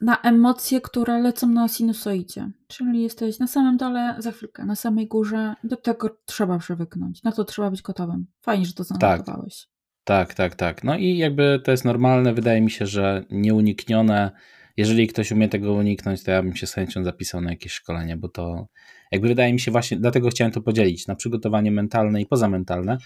na 0.01 0.21
emocje, 0.21 0.81
które 0.81 1.19
lecą 1.21 1.47
na 1.47 1.67
sinusoidzie. 1.67 2.51
Czyli 2.67 3.01
jesteś 3.01 3.39
na 3.39 3.47
samym 3.47 3.77
dole, 3.77 4.15
za 4.19 4.31
chwilkę, 4.31 4.65
na 4.65 4.75
samej 4.75 5.07
górze. 5.07 5.55
Do 5.63 5.77
tego 5.77 6.17
trzeba 6.25 6.59
przywyknąć. 6.59 7.23
Na 7.23 7.31
to 7.31 7.45
trzeba 7.45 7.71
być 7.71 7.81
gotowym. 7.81 8.27
Fajnie, 8.41 8.65
że 8.65 8.73
to 8.73 8.83
zanotowałeś. 8.83 9.65
Tak. 9.65 9.74
Tak, 10.05 10.33
tak, 10.33 10.55
tak. 10.55 10.83
No 10.83 10.97
i 10.97 11.17
jakby 11.17 11.61
to 11.63 11.71
jest 11.71 11.85
normalne, 11.85 12.33
wydaje 12.33 12.61
mi 12.61 12.71
się, 12.71 12.85
że 12.85 13.25
nieuniknione. 13.29 14.31
Jeżeli 14.77 15.07
ktoś 15.07 15.31
umie 15.31 15.49
tego 15.49 15.73
uniknąć, 15.73 16.23
to 16.23 16.31
ja 16.31 16.43
bym 16.43 16.55
się 16.55 16.67
z 16.67 16.73
chęcią 16.73 17.03
zapisał 17.03 17.41
na 17.41 17.49
jakieś 17.49 17.71
szkolenie, 17.71 18.17
bo 18.17 18.29
to 18.29 18.67
jakby 19.11 19.27
wydaje 19.27 19.53
mi 19.53 19.59
się 19.59 19.71
właśnie, 19.71 19.97
dlatego 19.97 20.29
chciałem 20.29 20.51
to 20.51 20.61
podzielić 20.61 21.07
na 21.07 21.15
przygotowanie 21.15 21.71
mentalne 21.71 22.21
i 22.21 22.25
pozamentalne, 22.25 22.97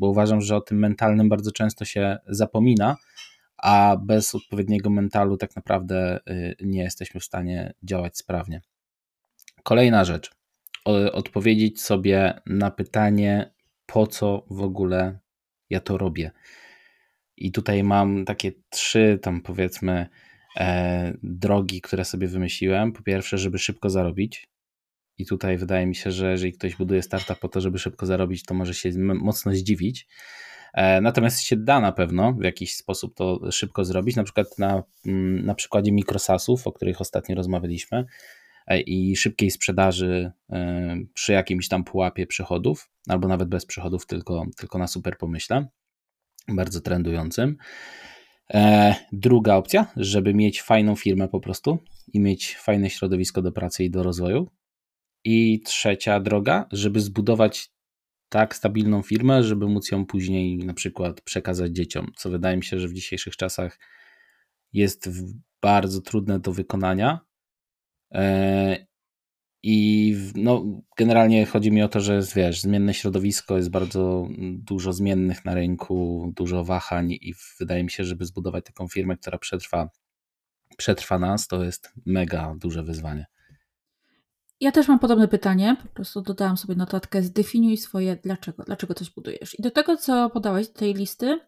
bo 0.00 0.08
uważam, 0.08 0.40
że 0.40 0.56
o 0.56 0.60
tym 0.60 0.78
mentalnym 0.78 1.28
bardzo 1.28 1.52
często 1.52 1.84
się 1.84 2.18
zapomina, 2.26 2.96
a 3.56 3.96
bez 4.02 4.34
odpowiedniego 4.34 4.90
mentalu 4.90 5.36
tak 5.36 5.56
naprawdę 5.56 6.20
y, 6.30 6.56
nie 6.60 6.82
jesteśmy 6.82 7.20
w 7.20 7.24
stanie 7.24 7.72
działać 7.82 8.18
sprawnie. 8.18 8.60
Kolejna 9.62 10.04
rzecz. 10.04 10.30
Odpowiedzieć 11.12 11.82
sobie 11.82 12.40
na 12.46 12.70
pytanie, 12.70 13.52
po 13.86 14.06
co 14.06 14.46
w 14.50 14.62
ogóle 14.62 15.18
ja 15.70 15.80
to 15.80 15.98
robię. 15.98 16.30
I 17.36 17.52
tutaj 17.52 17.82
mam 17.82 18.24
takie 18.24 18.52
trzy, 18.70 19.18
tam 19.22 19.40
powiedzmy, 19.40 20.06
e, 20.56 21.12
drogi, 21.22 21.80
które 21.80 22.04
sobie 22.04 22.28
wymyśliłem. 22.28 22.92
Po 22.92 23.02
pierwsze, 23.02 23.38
żeby 23.38 23.58
szybko 23.58 23.90
zarobić. 23.90 24.48
I 25.18 25.26
tutaj 25.26 25.58
wydaje 25.58 25.86
mi 25.86 25.94
się, 25.94 26.10
że 26.10 26.30
jeżeli 26.30 26.52
ktoś 26.52 26.76
buduje 26.76 27.02
startup 27.02 27.38
po 27.38 27.48
to, 27.48 27.60
żeby 27.60 27.78
szybko 27.78 28.06
zarobić, 28.06 28.44
to 28.44 28.54
może 28.54 28.74
się 28.74 28.90
mocno 28.98 29.54
zdziwić. 29.54 30.06
E, 30.74 31.00
natomiast 31.00 31.40
się 31.40 31.56
da 31.56 31.80
na 31.80 31.92
pewno 31.92 32.32
w 32.32 32.44
jakiś 32.44 32.74
sposób 32.74 33.14
to 33.14 33.52
szybko 33.52 33.84
zrobić, 33.84 34.16
na 34.16 34.24
przykład 34.24 34.58
na, 34.58 34.82
mm, 35.06 35.46
na 35.46 35.54
przykładzie 35.54 35.92
mikrosasów, 35.92 36.66
o 36.66 36.72
których 36.72 37.00
ostatnio 37.00 37.36
rozmawialiśmy, 37.36 38.04
i 38.86 39.16
szybkiej 39.16 39.50
sprzedaży 39.50 40.32
e, 40.50 40.96
przy 41.14 41.32
jakimś 41.32 41.68
tam 41.68 41.84
pułapie 41.84 42.26
przychodów, 42.26 42.90
albo 43.08 43.28
nawet 43.28 43.48
bez 43.48 43.66
przychodów, 43.66 44.06
tylko, 44.06 44.46
tylko 44.56 44.78
na 44.78 44.86
super 44.86 45.18
pomyśle, 45.18 45.66
bardzo 46.48 46.80
trendującym. 46.80 47.56
E, 48.54 48.94
druga 49.12 49.54
opcja, 49.54 49.92
żeby 49.96 50.34
mieć 50.34 50.62
fajną 50.62 50.96
firmę 50.96 51.28
po 51.28 51.40
prostu 51.40 51.78
i 52.12 52.20
mieć 52.20 52.56
fajne 52.56 52.90
środowisko 52.90 53.42
do 53.42 53.52
pracy 53.52 53.84
i 53.84 53.90
do 53.90 54.02
rozwoju. 54.02 54.48
I 55.24 55.60
trzecia 55.60 56.20
droga, 56.20 56.66
żeby 56.72 57.00
zbudować 57.00 57.70
tak 58.28 58.56
stabilną 58.56 59.02
firmę, 59.02 59.42
żeby 59.42 59.68
móc 59.68 59.90
ją 59.90 60.06
później 60.06 60.58
na 60.58 60.74
przykład 60.74 61.20
przekazać 61.20 61.72
dzieciom, 61.72 62.12
co 62.16 62.30
wydaje 62.30 62.56
mi 62.56 62.64
się, 62.64 62.80
że 62.80 62.88
w 62.88 62.92
dzisiejszych 62.92 63.36
czasach 63.36 63.78
jest 64.72 65.08
bardzo 65.62 66.00
trudne 66.00 66.40
do 66.40 66.52
wykonania. 66.52 67.25
E, 68.12 68.86
i 69.62 70.16
no, 70.34 70.64
generalnie 70.96 71.46
chodzi 71.46 71.72
mi 71.72 71.82
o 71.82 71.88
to, 71.88 72.00
że 72.00 72.22
wiesz, 72.34 72.60
zmienne 72.60 72.94
środowisko, 72.94 73.56
jest 73.56 73.70
bardzo 73.70 74.28
dużo 74.38 74.92
zmiennych 74.92 75.44
na 75.44 75.54
rynku, 75.54 76.32
dużo 76.36 76.64
wahań 76.64 77.12
i 77.12 77.34
wydaje 77.60 77.84
mi 77.84 77.90
się, 77.90 78.04
żeby 78.04 78.24
zbudować 78.24 78.64
taką 78.64 78.88
firmę, 78.88 79.16
która 79.16 79.38
przetrwa, 79.38 79.90
przetrwa 80.76 81.18
nas, 81.18 81.48
to 81.48 81.64
jest 81.64 81.92
mega 82.06 82.54
duże 82.58 82.82
wyzwanie. 82.82 83.26
Ja 84.60 84.72
też 84.72 84.88
mam 84.88 84.98
podobne 84.98 85.28
pytanie, 85.28 85.76
po 85.82 85.88
prostu 85.88 86.22
dodałam 86.22 86.56
sobie 86.56 86.74
notatkę, 86.74 87.22
zdefiniuj 87.22 87.76
swoje 87.76 88.16
dlaczego, 88.16 88.62
dlaczego 88.62 88.94
coś 88.94 89.10
budujesz. 89.10 89.58
I 89.58 89.62
do 89.62 89.70
tego, 89.70 89.96
co 89.96 90.30
podałeś, 90.30 90.68
do 90.68 90.74
tej 90.74 90.94
listy, 90.94 91.40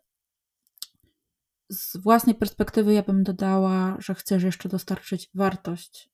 z 1.68 1.96
własnej 1.96 2.34
perspektywy 2.34 2.94
ja 2.94 3.02
bym 3.02 3.22
dodała, 3.22 3.96
że 3.98 4.14
chcesz 4.14 4.42
jeszcze 4.42 4.68
dostarczyć 4.68 5.30
wartość 5.34 6.10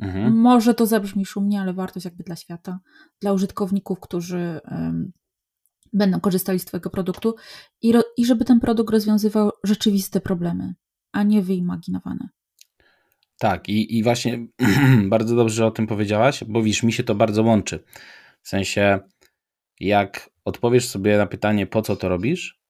Mhm. 0.00 0.36
Może 0.36 0.74
to 0.74 0.86
zabrzmi 0.86 1.26
szumnie, 1.26 1.60
ale 1.60 1.72
wartość 1.72 2.04
jakby 2.04 2.24
dla 2.24 2.36
świata, 2.36 2.78
dla 3.20 3.32
użytkowników, 3.32 4.00
którzy 4.00 4.60
um, 4.70 5.12
będą 5.92 6.20
korzystali 6.20 6.58
z 6.58 6.64
Twojego 6.64 6.90
produktu 6.90 7.34
i, 7.82 7.92
ro, 7.92 8.02
i 8.16 8.26
żeby 8.26 8.44
ten 8.44 8.60
produkt 8.60 8.90
rozwiązywał 8.90 9.50
rzeczywiste 9.64 10.20
problemy, 10.20 10.74
a 11.12 11.22
nie 11.22 11.42
wyimaginowane. 11.42 12.28
Tak, 13.38 13.68
i, 13.68 13.98
i 13.98 14.02
właśnie 14.02 14.46
bardzo 15.08 15.36
dobrze 15.36 15.66
o 15.66 15.70
tym 15.70 15.86
powiedziałaś, 15.86 16.44
bo 16.44 16.62
wiesz, 16.62 16.82
mi 16.82 16.92
się 16.92 17.02
to 17.02 17.14
bardzo 17.14 17.42
łączy. 17.42 17.84
W 18.42 18.48
sensie, 18.48 19.00
jak 19.80 20.30
odpowiesz 20.44 20.88
sobie 20.88 21.16
na 21.16 21.26
pytanie, 21.26 21.66
po 21.66 21.82
co 21.82 21.96
to 21.96 22.08
robisz, 22.08 22.60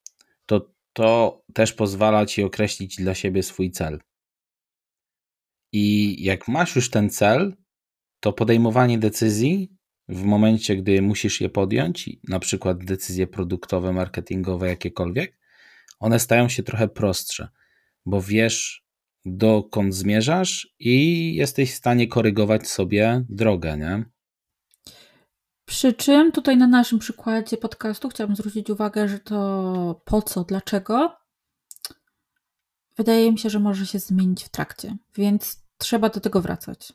to 0.47 0.73
to 0.93 1.43
też 1.55 1.73
pozwala 1.73 2.27
ci 2.27 2.43
określić 2.43 2.97
dla 2.97 3.15
siebie 3.15 3.43
swój 3.43 3.71
cel. 3.71 4.01
I 5.73 6.17
jak 6.25 6.49
masz 6.49 6.77
już 6.77 6.91
ten 6.91 7.11
cel, 7.11 7.57
to 8.21 8.33
podejmowanie 8.33 8.99
decyzji 8.99 9.73
w 10.09 10.23
momencie, 10.25 10.77
gdy 10.77 11.03
musisz 11.03 11.41
je 11.41 11.49
podjąć, 11.49 12.11
na 12.29 12.39
przykład 12.39 12.85
decyzje 12.85 13.27
produktowe, 13.27 13.93
marketingowe, 13.93 14.69
jakiekolwiek, 14.69 15.39
one 16.01 16.19
stają 16.19 16.49
się 16.49 16.63
trochę 16.63 16.89
prostsze, 16.89 17.49
bo 18.07 18.23
wiesz, 18.23 18.85
dokąd 19.25 19.95
zmierzasz 19.95 20.75
i 20.79 21.35
jesteś 21.35 21.73
w 21.73 21.77
stanie 21.77 22.09
korygować 22.09 22.69
sobie 22.69 23.25
drogę, 23.29 23.77
nie? 23.77 24.05
Przy 25.65 25.93
czym 25.93 26.33
tutaj 26.33 26.57
na 26.57 26.67
naszym 26.67 26.99
przykładzie 26.99 27.57
podcastu 27.57 28.09
chciałabym 28.09 28.37
zwrócić 28.37 28.71
uwagę, 28.71 29.09
że 29.09 29.19
to 29.19 30.03
po 30.05 30.23
co, 30.23 30.45
dlaczego, 30.45 31.17
wydaje 32.97 33.33
mi 33.33 33.39
się, 33.39 33.51
że 33.51 33.59
może 33.59 33.87
się 33.87 33.99
zmienić 33.99 34.45
w 34.45 34.49
trakcie, 34.49 34.97
więc 35.15 35.62
trzeba 35.83 36.09
do 36.09 36.21
tego 36.21 36.41
wracać. 36.41 36.93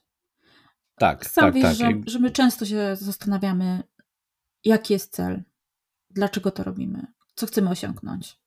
Tak, 0.99 1.25
Sam 1.25 1.45
tak, 1.45 1.53
wiesz, 1.53 1.63
tak. 1.63 1.95
Że, 1.95 2.11
że 2.11 2.19
my 2.19 2.31
często 2.31 2.65
się 2.65 2.95
zastanawiamy, 2.95 3.83
jaki 4.65 4.93
jest 4.93 5.13
cel, 5.13 5.43
dlaczego 6.09 6.51
to 6.51 6.63
robimy, 6.63 7.07
co 7.35 7.45
chcemy 7.45 7.69
osiągnąć. 7.69 8.39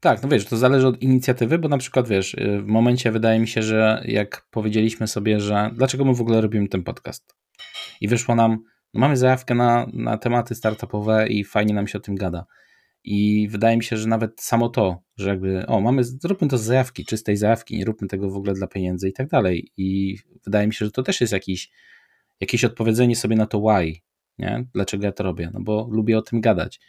Tak, 0.00 0.22
no 0.22 0.28
wiesz, 0.28 0.46
to 0.46 0.56
zależy 0.56 0.86
od 0.86 1.02
inicjatywy, 1.02 1.58
bo 1.58 1.68
na 1.68 1.78
przykład 1.78 2.08
wiesz, 2.08 2.36
w 2.62 2.66
momencie 2.66 3.12
wydaje 3.12 3.40
mi 3.40 3.48
się, 3.48 3.62
że 3.62 4.02
jak 4.04 4.46
powiedzieliśmy 4.50 5.08
sobie, 5.08 5.40
że 5.40 5.70
dlaczego 5.74 6.04
my 6.04 6.14
w 6.14 6.20
ogóle 6.20 6.40
robimy 6.40 6.68
ten 6.68 6.82
podcast 6.82 7.34
i 8.00 8.08
wyszło 8.08 8.34
nam, 8.34 8.62
no 8.94 9.00
mamy 9.00 9.16
zajawkę 9.16 9.54
na, 9.54 9.86
na 9.92 10.18
tematy 10.18 10.54
startupowe 10.54 11.28
i 11.28 11.44
fajnie 11.44 11.74
nam 11.74 11.86
się 11.86 11.98
o 11.98 12.00
tym 12.00 12.14
gada. 12.14 12.46
I 13.04 13.48
wydaje 13.50 13.76
mi 13.76 13.84
się, 13.84 13.96
że 13.96 14.08
nawet 14.08 14.40
samo 14.40 14.68
to, 14.68 15.02
że 15.16 15.28
jakby, 15.28 15.66
o, 15.66 15.80
mamy, 15.80 16.04
zróbmy 16.04 16.48
to 16.48 16.58
z 16.58 16.62
zajawki, 16.62 17.04
czystej 17.04 17.36
zajawki, 17.36 17.78
nie 17.78 17.84
róbmy 17.84 18.08
tego 18.08 18.30
w 18.30 18.36
ogóle 18.36 18.54
dla 18.54 18.66
pieniędzy 18.66 19.08
i 19.08 19.12
tak 19.12 19.28
dalej. 19.28 19.72
I 19.76 20.18
wydaje 20.44 20.66
mi 20.66 20.74
się, 20.74 20.84
że 20.84 20.90
to 20.90 21.02
też 21.02 21.20
jest 21.20 21.32
jakiś, 21.32 21.70
jakieś 22.40 22.64
odpowiedzenie 22.64 23.16
sobie 23.16 23.36
na 23.36 23.46
to 23.46 23.60
why, 23.60 24.00
nie? 24.38 24.66
Dlaczego 24.74 25.04
ja 25.04 25.12
to 25.12 25.24
robię? 25.24 25.50
No 25.54 25.60
bo 25.60 25.88
lubię 25.90 26.18
o 26.18 26.22
tym 26.22 26.40
gadać. 26.40 26.80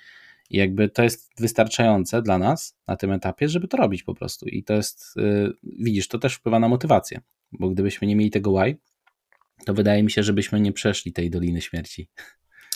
I 0.49 0.57
jakby 0.57 0.89
to 0.89 1.03
jest 1.03 1.31
wystarczające 1.39 2.21
dla 2.21 2.37
nas 2.37 2.77
na 2.87 2.95
tym 2.95 3.11
etapie, 3.11 3.49
żeby 3.49 3.67
to 3.67 3.77
robić 3.77 4.03
po 4.03 4.15
prostu. 4.15 4.45
I 4.45 4.63
to 4.63 4.73
jest, 4.73 5.15
yy, 5.15 5.53
widzisz, 5.63 6.07
to 6.07 6.19
też 6.19 6.33
wpływa 6.33 6.59
na 6.59 6.69
motywację, 6.69 7.21
bo 7.51 7.69
gdybyśmy 7.69 8.07
nie 8.07 8.15
mieli 8.15 8.31
tego 8.31 8.51
why, 8.51 8.77
to 9.65 9.73
wydaje 9.73 10.03
mi 10.03 10.11
się, 10.11 10.23
żebyśmy 10.23 10.61
nie 10.61 10.71
przeszli 10.71 11.13
tej 11.13 11.29
Doliny 11.29 11.61
Śmierci. 11.61 12.09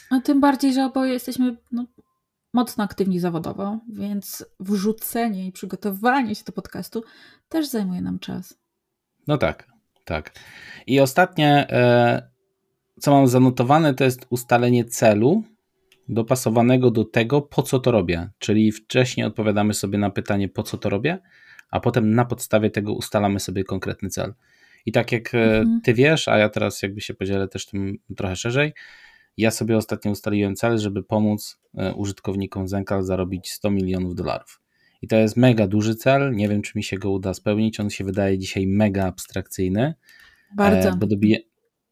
A 0.09 0.21
tym 0.21 0.41
bardziej, 0.41 0.73
że 0.73 0.85
oboje 0.85 1.13
jesteśmy 1.13 1.57
no, 1.71 1.87
mocno 2.55 2.83
aktywni 2.83 3.19
zawodowo, 3.19 3.79
więc 3.89 4.45
wrzucenie 4.59 5.47
i 5.47 5.51
przygotowanie 5.51 6.35
się 6.35 6.43
do 6.43 6.51
podcastu 6.51 7.03
też 7.49 7.67
zajmuje 7.67 8.01
nam 8.01 8.19
czas. 8.19 8.57
No 9.27 9.37
tak, 9.37 9.67
tak. 10.05 10.31
I 10.87 10.99
ostatnie, 10.99 11.67
e, 11.69 12.29
co 12.99 13.11
mam 13.11 13.27
zanotowane, 13.27 13.93
to 13.93 14.03
jest 14.03 14.25
ustalenie 14.29 14.85
celu 14.85 15.43
dopasowanego 16.09 16.91
do 16.91 17.05
tego, 17.05 17.41
po 17.41 17.61
co 17.63 17.79
to 17.79 17.91
robię. 17.91 18.29
Czyli 18.39 18.71
wcześniej 18.71 19.25
odpowiadamy 19.25 19.73
sobie 19.73 19.97
na 19.97 20.09
pytanie, 20.09 20.49
po 20.49 20.63
co 20.63 20.77
to 20.77 20.89
robię, 20.89 21.19
a 21.71 21.79
potem 21.79 22.11
na 22.15 22.25
podstawie 22.25 22.69
tego 22.69 22.93
ustalamy 22.93 23.39
sobie 23.39 23.63
konkretny 23.63 24.09
cel. 24.09 24.33
I 24.85 24.91
tak 24.91 25.11
jak 25.11 25.35
mhm. 25.35 25.81
ty 25.83 25.93
wiesz, 25.93 26.27
a 26.27 26.37
ja 26.37 26.49
teraz 26.49 26.81
jakby 26.81 27.01
się 27.01 27.13
podzielę 27.13 27.47
też 27.47 27.65
tym 27.65 27.97
trochę 28.17 28.35
szerzej, 28.35 28.73
ja 29.37 29.51
sobie 29.51 29.77
ostatnio 29.77 30.11
ustaliłem 30.11 30.55
cel, 30.55 30.77
żeby 30.77 31.03
pomóc 31.03 31.59
użytkownikom 31.95 32.67
Zenkal 32.67 33.03
zarobić 33.03 33.51
100 33.51 33.71
milionów 33.71 34.15
dolarów. 34.15 34.61
I 35.01 35.07
to 35.07 35.15
jest 35.15 35.37
mega 35.37 35.67
duży 35.67 35.95
cel. 35.95 36.35
Nie 36.35 36.49
wiem, 36.49 36.61
czy 36.61 36.71
mi 36.75 36.83
się 36.83 36.97
go 36.97 37.11
uda 37.11 37.33
spełnić. 37.33 37.79
On 37.79 37.89
się 37.89 38.03
wydaje 38.03 38.37
dzisiaj 38.37 38.67
mega 38.67 39.05
abstrakcyjny. 39.05 39.93
Bardzo. 40.55 40.89
E, 40.89 40.95
bo 40.97 41.07
dobije, 41.07 41.39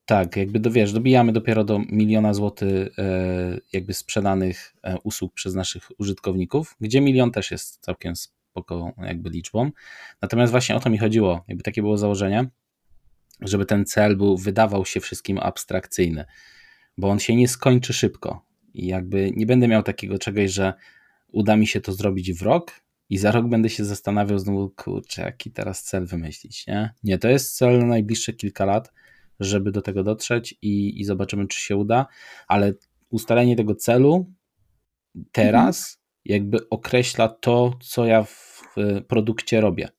tak, 0.06 0.36
jakby 0.36 0.60
do, 0.60 0.72
wiesz, 0.72 0.94
dobijamy 0.94 1.32
dopiero 1.32 1.64
do 1.64 1.80
miliona 1.80 2.34
złotych 2.34 3.00
e, 3.00 3.58
jakby 3.74 3.94
sprzedanych 3.94 4.76
e, 4.84 4.98
usług 5.04 5.34
przez 5.34 5.56
naszych 5.56 5.92
użytkowników, 5.98 6.76
gdzie 6.82 7.02
milion 7.02 7.32
też 7.32 7.52
jest 7.52 7.80
całkiem 7.82 8.16
spoko 8.16 8.94
jakby 8.98 9.30
liczbą. 9.30 9.72
Natomiast 10.22 10.52
właśnie 10.52 10.76
o 10.76 10.80
to 10.80 10.90
mi 10.90 10.98
chodziło. 10.98 11.46
Jakby 11.48 11.64
takie 11.64 11.82
było 11.82 11.98
założenie, 11.98 12.50
żeby 13.42 13.66
ten 13.66 13.86
cel 13.86 14.18
był, 14.18 14.38
wydawał 14.38 14.86
się 14.86 15.00
wszystkim 15.00 15.40
abstrakcyjny, 15.40 16.26
bo 16.98 17.10
on 17.10 17.20
się 17.20 17.36
nie 17.36 17.48
skończy 17.48 17.94
szybko. 17.94 18.46
I 18.74 18.88
jakby 18.88 19.32
nie 19.36 19.46
będę 19.46 19.68
miał 19.68 19.84
takiego 19.84 20.20
czegoś, 20.20 20.52
że 20.52 20.74
uda 21.32 21.56
mi 21.56 21.68
się 21.68 21.82
to 21.82 21.94
zrobić 21.94 22.34
w 22.34 22.42
rok 22.42 22.72
i 23.10 23.18
za 23.18 23.32
rok 23.32 23.48
będę 23.48 23.70
się 23.70 23.86
zastanawiał 23.86 24.40
znowu, 24.40 24.70
kurczę, 24.70 25.22
jaki 25.22 25.52
teraz 25.52 25.84
cel 25.84 26.06
wymyślić, 26.06 26.68
nie? 26.68 26.94
Nie, 27.04 27.18
to 27.18 27.30
jest 27.30 27.58
cel 27.58 27.80
na 27.80 27.86
najbliższe 27.86 28.34
kilka 28.34 28.66
lat, 28.66 28.94
żeby 29.40 29.72
do 29.72 29.82
tego 29.82 30.04
dotrzeć 30.04 30.56
i, 30.62 31.02
i 31.02 31.04
zobaczymy, 31.06 31.48
czy 31.48 31.60
się 31.60 31.76
uda, 31.76 32.08
ale 32.48 32.74
ustalenie 33.10 33.56
tego 33.56 33.76
celu 33.76 34.32
teraz 35.32 35.78
mhm. 35.78 36.04
jakby 36.26 36.70
określa 36.70 37.28
to, 37.28 37.74
co 37.82 38.06
ja 38.06 38.24
w 38.24 38.64
produkcie 39.08 39.62
robię, 39.62 39.90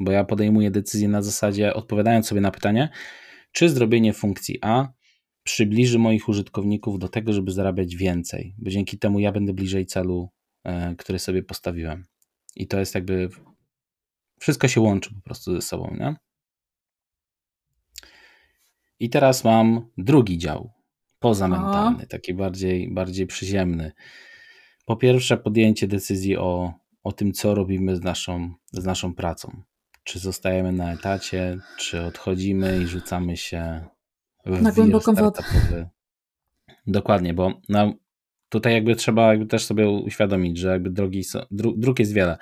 bo 0.00 0.12
ja 0.12 0.24
podejmuję 0.24 0.70
decyzję 0.70 1.08
na 1.08 1.22
zasadzie, 1.22 1.74
odpowiadając 1.74 2.26
sobie 2.26 2.40
na 2.40 2.50
pytanie, 2.50 2.88
czy 3.52 3.68
zrobienie 3.68 4.12
funkcji 4.12 4.58
A 4.62 4.88
przybliży 5.52 5.98
moich 5.98 6.28
użytkowników 6.28 6.98
do 6.98 7.08
tego, 7.08 7.32
żeby 7.32 7.52
zarabiać 7.52 7.96
więcej, 7.96 8.54
bo 8.58 8.70
dzięki 8.70 8.98
temu 8.98 9.18
ja 9.18 9.32
będę 9.32 9.52
bliżej 9.52 9.86
celu, 9.86 10.28
e, 10.64 10.94
który 10.98 11.18
sobie 11.18 11.42
postawiłem. 11.42 12.04
I 12.56 12.66
to 12.66 12.78
jest 12.78 12.94
jakby 12.94 13.28
wszystko 14.40 14.68
się 14.68 14.80
łączy 14.80 15.14
po 15.14 15.20
prostu 15.20 15.54
ze 15.54 15.62
sobą, 15.62 15.96
nie? 16.00 16.16
I 19.00 19.10
teraz 19.10 19.44
mam 19.44 19.90
drugi 19.98 20.38
dział, 20.38 20.70
pozamentalny, 21.18 22.06
taki 22.06 22.34
bardziej, 22.34 22.90
bardziej 22.94 23.26
przyziemny. 23.26 23.92
Po 24.86 24.96
pierwsze, 24.96 25.36
podjęcie 25.36 25.88
decyzji 25.88 26.36
o, 26.36 26.72
o 27.02 27.12
tym, 27.12 27.32
co 27.32 27.54
robimy 27.54 27.96
z 27.96 28.00
naszą, 28.00 28.54
z 28.72 28.84
naszą 28.84 29.14
pracą. 29.14 29.62
Czy 30.04 30.18
zostajemy 30.18 30.72
na 30.72 30.92
etacie, 30.92 31.58
czy 31.78 32.02
odchodzimy 32.02 32.82
i 32.82 32.86
rzucamy 32.86 33.36
się 33.36 33.84
na 34.46 34.72
głęboką 34.72 35.14
wodę. 35.14 35.42
Dokładnie, 36.86 37.34
bo 37.34 37.60
na, 37.68 37.92
tutaj 38.48 38.72
jakby 38.72 38.96
trzeba 38.96 39.28
jakby 39.28 39.46
też 39.46 39.64
sobie 39.64 39.88
uświadomić, 39.88 40.58
że 40.58 40.68
jakby 40.68 40.90
drogi 40.90 41.24
są, 41.24 41.40
dróg 41.50 41.98
jest 41.98 42.12
wiele, 42.12 42.38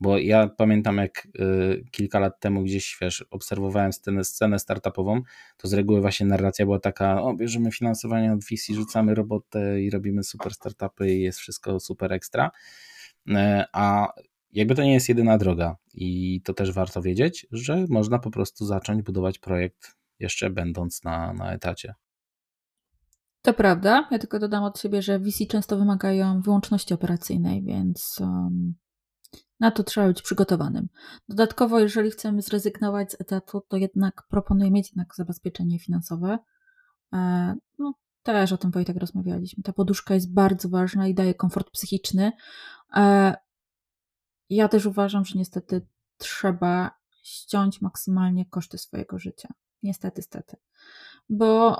bo 0.00 0.18
ja 0.18 0.48
pamiętam 0.48 0.96
jak 0.96 1.28
y, 1.40 1.84
kilka 1.90 2.18
lat 2.18 2.40
temu 2.40 2.62
gdzieś, 2.62 2.98
wiesz, 3.00 3.24
obserwowałem 3.30 3.92
scenę, 3.92 4.24
scenę 4.24 4.58
startupową, 4.58 5.22
to 5.56 5.68
z 5.68 5.72
reguły 5.72 6.00
właśnie 6.00 6.26
narracja 6.26 6.64
była 6.64 6.78
taka, 6.78 7.22
o 7.22 7.34
bierzemy 7.34 7.72
finansowanie 7.72 8.32
od 8.32 8.40
VC, 8.44 8.74
rzucamy 8.74 9.14
robotę 9.14 9.82
i 9.82 9.90
robimy 9.90 10.24
super 10.24 10.54
startupy 10.54 11.14
i 11.14 11.22
jest 11.22 11.38
wszystko 11.38 11.80
super 11.80 12.12
ekstra, 12.12 12.50
y, 13.28 13.32
a 13.72 14.08
jakby 14.52 14.74
to 14.74 14.82
nie 14.82 14.92
jest 14.92 15.08
jedyna 15.08 15.38
droga 15.38 15.76
i 15.94 16.40
to 16.44 16.54
też 16.54 16.72
warto 16.72 17.02
wiedzieć, 17.02 17.46
że 17.52 17.86
można 17.88 18.18
po 18.18 18.30
prostu 18.30 18.66
zacząć 18.66 19.02
budować 19.02 19.38
projekt 19.38 20.01
jeszcze 20.22 20.50
będąc 20.50 21.04
na, 21.04 21.32
na 21.32 21.52
etacie. 21.52 21.94
To 23.42 23.54
prawda. 23.54 24.08
Ja 24.10 24.18
tylko 24.18 24.38
dodam 24.38 24.64
od 24.64 24.78
siebie, 24.78 25.02
że 25.02 25.18
VC 25.18 25.46
często 25.48 25.76
wymagają 25.76 26.40
wyłączności 26.40 26.94
operacyjnej, 26.94 27.62
więc 27.62 28.18
um, 28.20 28.74
na 29.60 29.70
to 29.70 29.84
trzeba 29.84 30.06
być 30.06 30.22
przygotowanym. 30.22 30.88
Dodatkowo, 31.28 31.80
jeżeli 31.80 32.10
chcemy 32.10 32.42
zrezygnować 32.42 33.12
z 33.12 33.20
etatu, 33.20 33.62
to 33.68 33.76
jednak 33.76 34.22
proponuję 34.28 34.70
mieć 34.70 34.88
jednak 34.88 35.14
zabezpieczenie 35.16 35.78
finansowe. 35.78 36.38
E, 37.12 37.54
no, 37.78 37.94
też 38.22 38.52
o 38.52 38.56
tym 38.56 38.70
Wojtek 38.70 38.96
rozmawialiśmy. 38.96 39.62
Ta 39.62 39.72
poduszka 39.72 40.14
jest 40.14 40.32
bardzo 40.32 40.68
ważna 40.68 41.08
i 41.08 41.14
daje 41.14 41.34
komfort 41.34 41.70
psychiczny. 41.70 42.32
E, 42.96 43.34
ja 44.50 44.68
też 44.68 44.86
uważam, 44.86 45.24
że 45.24 45.38
niestety 45.38 45.86
trzeba 46.18 46.90
ściąć 47.22 47.80
maksymalnie 47.80 48.46
koszty 48.46 48.78
swojego 48.78 49.18
życia. 49.18 49.48
Niestety, 49.82 50.22
stety. 50.22 50.56
Bo 51.28 51.76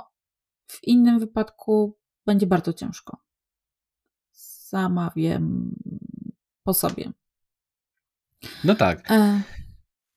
w 0.67 0.83
innym 0.83 1.19
wypadku 1.19 1.97
będzie 2.25 2.47
bardzo 2.47 2.73
ciężko. 2.73 3.17
Sama 4.31 5.11
wiem 5.15 5.75
po 6.63 6.73
sobie. 6.73 7.11
No 8.63 8.75
tak. 8.75 9.11
E... 9.11 9.41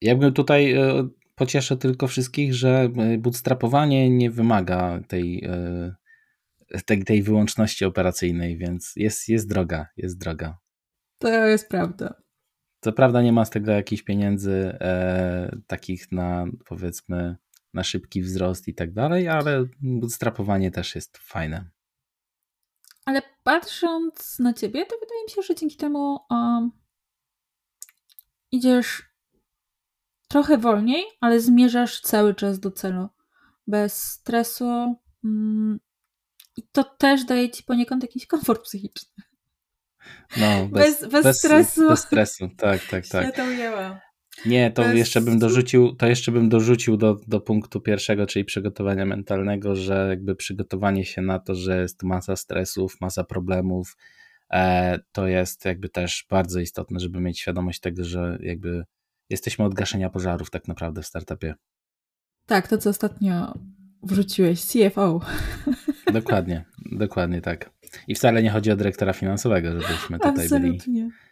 Jakbym 0.01 0.33
tutaj 0.33 0.73
e, 0.73 1.09
pocieszę 1.35 1.77
tylko 1.77 2.07
wszystkich, 2.07 2.55
że 2.55 2.89
e, 2.97 3.19
bootstrapowanie 3.19 4.11
nie 4.11 4.31
wymaga 4.31 5.01
tej, 5.09 5.45
e, 5.45 6.83
tej, 6.87 7.05
tej 7.05 7.23
wyłączności 7.23 7.85
operacyjnej, 7.85 8.59
więc 8.59 8.93
jest, 8.97 9.29
jest 9.29 9.49
droga, 9.49 9.87
jest 9.97 10.19
droga. 10.19 10.59
To 11.19 11.47
jest 11.47 11.69
prawda. 11.69 12.15
Co 12.81 12.93
prawda 12.93 13.23
nie 13.23 13.33
ma 13.33 13.45
z 13.45 13.51
tego 13.51 13.73
jakichś 13.73 14.03
pieniędzy 14.03 14.77
e, 14.81 15.57
takich 15.67 16.13
na 16.13 16.47
powiedzmy 16.67 17.37
na 17.77 17.85
szybki 17.85 18.23
wzrost 18.23 18.69
i 18.69 18.75
tak 18.75 18.93
dalej, 18.93 19.29
ale 19.29 19.65
bootstrapowanie 19.81 20.71
też 20.71 20.95
jest 20.95 21.19
fajne. 21.19 21.71
Ale 23.05 23.23
patrząc 23.43 24.39
na 24.39 24.53
ciebie, 24.53 24.87
to 24.87 24.97
wydaje 25.01 25.25
mi 25.25 25.31
się, 25.31 25.43
że 25.43 25.55
dzięki 25.55 25.77
temu 25.77 26.19
um, 26.31 26.71
idziesz 28.53 29.03
trochę 30.29 30.59
wolniej, 30.59 31.05
ale 31.21 31.41
zmierzasz 31.41 32.01
cały 32.01 32.35
czas 32.35 32.61
do 32.61 32.71
celu. 32.71 33.09
Bez 33.67 34.03
stresu. 34.03 34.97
Mm, 35.25 35.81
I 36.57 36.63
to 36.73 36.85
też 36.85 37.25
daje 37.25 37.51
ci 37.51 37.63
poniekąd 37.63 38.03
jakiś 38.03 38.27
komfort 38.27 38.63
psychiczny. 38.63 39.23
No, 40.37 40.67
bez, 40.67 41.09
bez, 41.09 41.25
bez 41.25 41.39
stresu. 41.39 41.89
Bez 41.89 42.01
stresu, 42.01 42.49
tak, 42.57 42.87
tak, 42.91 43.07
tak. 43.07 43.25
Ja 43.25 43.33
to 43.33 43.45
ujęłam. 43.45 43.99
Nie, 44.47 44.71
to 44.71 44.83
bez... 44.83 44.97
jeszcze 44.97 45.21
bym 45.21 45.39
dorzucił, 45.39 45.95
to 45.95 46.07
jeszcze 46.07 46.33
bym 46.33 46.49
dorzucił 46.49 46.97
do, 46.97 47.17
do 47.27 47.41
punktu 47.41 47.81
pierwszego, 47.81 48.27
czyli 48.27 48.45
przygotowania 48.45 49.07
mentalnego, 49.07 49.77
że 49.77 50.07
jakby 50.11 50.37
przygotowanie 50.37 51.05
się 51.05 51.23
na 51.23 51.39
to, 51.39 51.55
że 51.55 51.81
jest 51.81 52.03
masa 52.03 52.37
stresów, 52.37 53.01
masa 53.01 53.25
problemów, 53.25 53.97
e, 54.53 54.99
to 55.13 55.27
jest 55.27 55.65
jakby 55.65 55.89
też 55.89 56.27
bardzo 56.31 56.61
istotne, 56.61 57.01
żeby 57.01 57.21
mieć 57.21 57.41
świadomość 57.41 57.81
tego, 57.81 58.05
że 58.05 58.39
jakby 58.41 58.85
jesteśmy 59.31 59.65
od 59.65 59.75
gaszenia 59.75 60.11
pożarów 60.11 60.51
tak 60.51 60.69
naprawdę 60.69 61.03
w 61.03 61.07
startupie. 61.07 61.55
Tak, 62.47 62.69
to 62.69 62.79
co 62.79 62.91
ostatnio 62.91 63.55
wrzuciłeś, 64.03 64.65
CFO. 64.65 65.21
Dokładnie, 66.13 66.65
dokładnie 66.93 67.41
tak. 67.41 67.71
I 68.09 68.15
wcale 68.15 68.43
nie 68.43 68.51
chodzi 68.51 68.71
o 68.71 68.77
dyrektora 68.77 69.13
finansowego, 69.13 69.81
żebyśmy 69.81 70.19
tutaj 70.19 70.45
Absolutnie. 70.45 71.03
byli. 71.03 71.26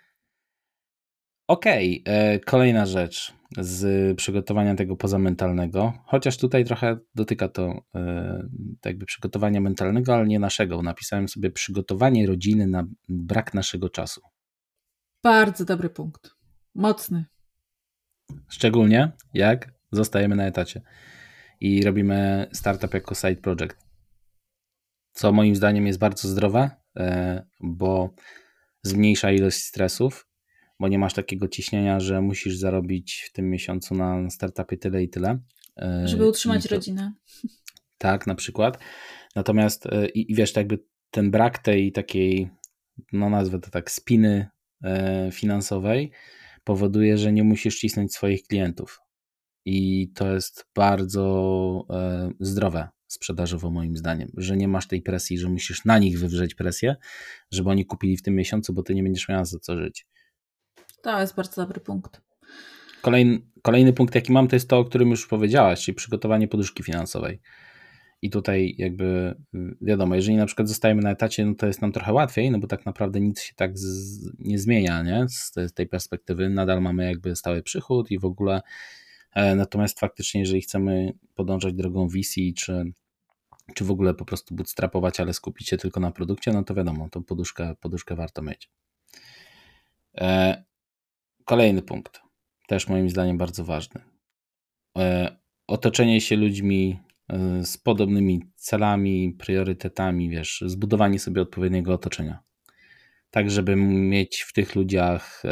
Okej, 1.48 2.02
okay, 2.02 2.14
e, 2.14 2.40
kolejna 2.40 2.86
rzecz 2.86 3.34
z 3.58 4.16
przygotowania 4.16 4.74
tego 4.74 4.96
pozamentalnego, 4.96 5.92
chociaż 6.06 6.36
tutaj 6.36 6.64
trochę 6.64 6.98
dotyka 7.14 7.48
to 7.48 7.84
e, 7.94 8.48
jakby 8.84 9.06
przygotowania 9.06 9.60
mentalnego, 9.60 10.14
ale 10.14 10.26
nie 10.26 10.38
naszego. 10.38 10.82
Napisałem 10.82 11.28
sobie 11.28 11.50
przygotowanie 11.50 12.26
rodziny 12.26 12.66
na 12.66 12.86
brak 13.08 13.54
naszego 13.54 13.88
czasu. 13.88 14.20
Bardzo 15.22 15.64
dobry 15.64 15.90
punkt. 15.90 16.30
Mocny. 16.74 17.24
Szczególnie 18.48 19.12
jak 19.34 19.72
zostajemy 19.92 20.36
na 20.36 20.46
etacie 20.46 20.80
i 21.60 21.82
robimy 21.82 22.46
startup 22.52 22.94
jako 22.94 23.14
side 23.14 23.36
project. 23.36 23.76
Co 25.12 25.32
moim 25.32 25.56
zdaniem 25.56 25.86
jest 25.86 25.98
bardzo 25.98 26.28
zdrowe, 26.28 26.70
e, 26.96 27.46
bo 27.60 28.14
zmniejsza 28.82 29.32
ilość 29.32 29.58
stresów, 29.58 30.26
bo 30.80 30.88
nie 30.88 30.98
masz 30.98 31.14
takiego 31.14 31.48
ciśnienia, 31.48 32.00
że 32.00 32.20
musisz 32.20 32.56
zarobić 32.56 33.24
w 33.28 33.32
tym 33.32 33.50
miesiącu 33.50 33.94
na 33.94 34.30
startupie 34.30 34.76
tyle 34.76 35.02
i 35.02 35.08
tyle. 35.08 35.38
E, 35.76 36.08
Żeby 36.08 36.28
utrzymać 36.28 36.68
to, 36.68 36.74
rodzinę. 36.74 37.12
Tak, 37.98 38.26
na 38.26 38.34
przykład. 38.34 38.78
Natomiast 39.36 39.86
e, 39.86 40.08
i, 40.08 40.32
i 40.32 40.34
wiesz, 40.34 40.56
jakby 40.56 40.78
ten 41.10 41.30
brak 41.30 41.58
tej 41.58 41.92
takiej, 41.92 42.50
no 43.12 43.30
nazwę 43.30 43.58
to 43.58 43.70
tak, 43.70 43.90
spiny 43.90 44.48
finansowej 45.32 46.10
powoduje, 46.64 47.18
że 47.18 47.32
nie 47.32 47.44
musisz 47.44 47.78
cisnąć 47.78 48.14
swoich 48.14 48.42
klientów. 48.42 49.00
I 49.64 50.08
to 50.14 50.34
jest 50.34 50.66
bardzo 50.74 51.86
e, 51.90 52.30
zdrowe 52.40 52.88
sprzedażowo 53.06 53.70
moim 53.70 53.96
zdaniem, 53.96 54.28
że 54.36 54.56
nie 54.56 54.68
masz 54.68 54.88
tej 54.88 55.02
presji, 55.02 55.38
że 55.38 55.48
musisz 55.48 55.84
na 55.84 55.98
nich 55.98 56.18
wywrzeć 56.18 56.54
presję, 56.54 56.96
żeby 57.50 57.70
oni 57.70 57.86
kupili 57.86 58.16
w 58.16 58.22
tym 58.22 58.34
miesiącu, 58.34 58.72
bo 58.72 58.82
ty 58.82 58.94
nie 58.94 59.02
będziesz 59.02 59.28
miała 59.28 59.44
za 59.44 59.58
co 59.58 59.78
żyć. 59.78 60.06
To 61.04 61.20
jest 61.20 61.34
bardzo 61.34 61.62
dobry 61.62 61.80
punkt. 61.80 62.20
Kolejny, 63.02 63.38
kolejny 63.62 63.92
punkt, 63.92 64.14
jaki 64.14 64.32
mam, 64.32 64.48
to 64.48 64.56
jest 64.56 64.68
to, 64.68 64.78
o 64.78 64.84
którym 64.84 65.10
już 65.10 65.26
powiedziałaś, 65.26 65.84
czyli 65.84 65.94
przygotowanie 65.94 66.48
poduszki 66.48 66.82
finansowej. 66.82 67.40
I 68.22 68.30
tutaj 68.30 68.74
jakby 68.78 69.34
wiadomo, 69.80 70.14
jeżeli 70.14 70.36
na 70.36 70.46
przykład 70.46 70.68
zostajemy 70.68 71.02
na 71.02 71.10
etacie, 71.10 71.46
no 71.46 71.54
to 71.54 71.66
jest 71.66 71.82
nam 71.82 71.92
trochę 71.92 72.12
łatwiej, 72.12 72.50
no 72.50 72.58
bo 72.58 72.66
tak 72.66 72.86
naprawdę 72.86 73.20
nic 73.20 73.40
się 73.40 73.54
tak 73.54 73.78
z, 73.78 74.30
nie 74.38 74.58
zmienia, 74.58 75.02
nie? 75.02 75.26
Z, 75.28 75.52
tej 75.74 75.86
perspektywy 75.86 76.48
nadal 76.48 76.82
mamy 76.82 77.04
jakby 77.04 77.36
stały 77.36 77.62
przychód 77.62 78.10
i 78.10 78.18
w 78.18 78.24
ogóle 78.24 78.60
E, 79.34 79.54
natomiast 79.54 80.00
faktycznie, 80.00 80.40
jeżeli 80.40 80.60
chcemy 80.60 81.12
podążać 81.34 81.74
drogą 81.74 82.08
VC, 82.08 82.40
czy, 82.56 82.92
czy 83.74 83.84
w 83.84 83.90
ogóle 83.90 84.14
po 84.14 84.24
prostu 84.24 84.54
bootstrapować, 84.54 85.20
ale 85.20 85.32
skupić 85.32 85.68
się 85.68 85.76
tylko 85.76 86.00
na 86.00 86.10
produkcie, 86.10 86.52
no 86.52 86.64
to 86.64 86.74
wiadomo, 86.74 87.08
tą 87.08 87.24
poduszkę, 87.24 87.74
poduszkę 87.80 88.16
warto 88.16 88.42
mieć. 88.42 88.70
E, 91.44 91.48
kolejny 91.48 91.82
punkt, 91.82 92.22
też 92.68 92.88
moim 92.88 93.10
zdaniem 93.10 93.38
bardzo 93.38 93.64
ważny. 93.64 94.00
E, 94.98 95.36
otoczenie 95.66 96.20
się 96.20 96.36
ludźmi 96.36 97.00
z 97.62 97.78
podobnymi 97.78 98.42
celami, 98.56 99.36
priorytetami, 99.38 100.30
wiesz, 100.30 100.64
zbudowanie 100.66 101.18
sobie 101.18 101.42
odpowiedniego 101.42 101.94
otoczenia. 101.94 102.38
Tak, 103.30 103.50
żeby 103.50 103.76
mieć 103.76 104.40
w 104.40 104.52
tych 104.52 104.74
ludziach 104.74 105.42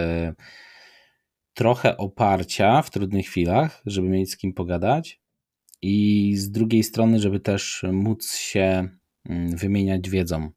trochę 1.55 1.97
oparcia 1.97 2.83
w 2.83 2.91
trudnych 2.91 3.27
chwilach, 3.27 3.83
żeby 3.87 4.09
mieć 4.09 4.31
z 4.31 4.37
kim 4.37 4.53
pogadać, 4.53 5.23
i 5.83 6.35
z 6.37 6.51
drugiej 6.51 6.83
strony, 6.83 7.21
żeby 7.21 7.41
też 7.41 7.85
móc 7.93 8.35
się 8.35 8.89
mm, 9.29 9.57
wymieniać 9.57 10.11
wiedzą. 10.11 10.51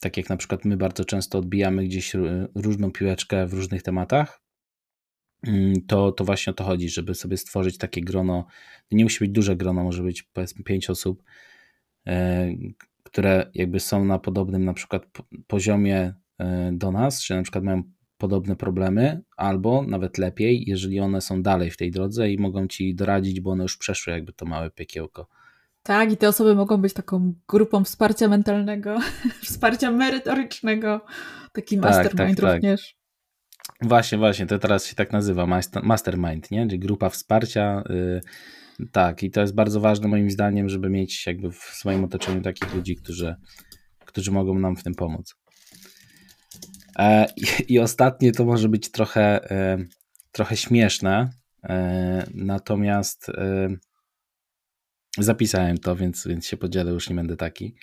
Tak 0.00 0.16
jak 0.16 0.28
na 0.28 0.36
przykład 0.36 0.64
my 0.64 0.76
bardzo 0.76 1.04
często 1.04 1.38
odbijamy 1.38 1.84
gdzieś 1.84 2.12
różną 2.54 2.92
piłeczkę 2.92 3.46
w 3.46 3.52
różnych 3.52 3.82
tematach, 3.82 4.43
to, 5.86 6.12
to 6.12 6.24
właśnie 6.24 6.50
o 6.50 6.54
to 6.54 6.64
chodzi, 6.64 6.88
żeby 6.88 7.14
sobie 7.14 7.36
stworzyć 7.36 7.78
takie 7.78 8.00
grono. 8.00 8.46
To 8.88 8.96
nie 8.96 9.04
musi 9.04 9.18
być 9.18 9.30
duże 9.30 9.56
grono, 9.56 9.84
może 9.84 10.02
być 10.02 10.22
powiedzmy 10.22 10.64
pięć 10.64 10.90
osób, 10.90 11.22
e, 12.06 12.52
które 13.02 13.50
jakby 13.54 13.80
są 13.80 14.04
na 14.04 14.18
podobnym 14.18 14.64
na 14.64 14.74
przykład 14.74 15.06
poziomie 15.46 16.14
e, 16.38 16.70
do 16.72 16.92
nas, 16.92 17.22
czy 17.22 17.34
na 17.34 17.42
przykład 17.42 17.64
mają 17.64 17.82
podobne 18.18 18.56
problemy, 18.56 19.20
albo 19.36 19.82
nawet 19.82 20.18
lepiej, 20.18 20.64
jeżeli 20.66 21.00
one 21.00 21.20
są 21.20 21.42
dalej 21.42 21.70
w 21.70 21.76
tej 21.76 21.90
drodze 21.90 22.30
i 22.30 22.38
mogą 22.38 22.68
ci 22.68 22.94
doradzić, 22.94 23.40
bo 23.40 23.50
one 23.50 23.62
już 23.62 23.76
przeszły 23.76 24.12
jakby 24.12 24.32
to 24.32 24.46
małe 24.46 24.70
piekiełko. 24.70 25.28
Tak, 25.82 26.12
i 26.12 26.16
te 26.16 26.28
osoby 26.28 26.54
mogą 26.54 26.76
być 26.76 26.92
taką 26.92 27.34
grupą 27.48 27.84
wsparcia 27.84 28.28
mentalnego, 28.28 28.98
wsparcia 29.44 29.90
merytorycznego, 29.90 31.00
taki 31.52 31.78
tak, 31.78 31.84
mastermind 31.84 32.40
tak, 32.40 32.46
tak, 32.46 32.54
również. 32.54 32.96
Właśnie, 33.82 34.18
właśnie, 34.18 34.46
to 34.46 34.58
teraz 34.58 34.86
się 34.86 34.94
tak 34.94 35.12
nazywa, 35.12 35.46
mastermind, 35.82 36.50
nie? 36.50 36.66
Czyli 36.66 36.78
grupa 36.78 37.10
wsparcia. 37.10 37.82
Yy, 37.88 38.20
tak, 38.92 39.22
i 39.22 39.30
to 39.30 39.40
jest 39.40 39.54
bardzo 39.54 39.80
ważne 39.80 40.08
moim 40.08 40.30
zdaniem, 40.30 40.68
żeby 40.68 40.90
mieć 40.90 41.26
jakby 41.26 41.52
w 41.52 41.56
swoim 41.58 42.04
otoczeniu 42.04 42.42
takich 42.42 42.74
ludzi, 42.74 42.96
którzy, 42.96 43.34
którzy 44.04 44.30
mogą 44.32 44.58
nam 44.58 44.76
w 44.76 44.82
tym 44.82 44.94
pomóc. 44.94 45.34
E, 46.98 47.26
I, 47.68 47.78
ostatnie 47.78 48.32
to 48.32 48.44
może 48.44 48.68
być 48.68 48.90
trochę, 48.90 49.50
e, 49.50 49.78
trochę 50.32 50.56
śmieszne, 50.56 51.30
e, 51.64 52.26
natomiast 52.34 53.30
zapisałem 55.18 55.78
to, 55.78 55.96
więc, 55.96 56.26
więc 56.26 56.46
się 56.46 56.56
podzielę, 56.56 56.92
już 56.92 57.10
nie 57.10 57.16
będę 57.16 57.36
taki. 57.36 57.74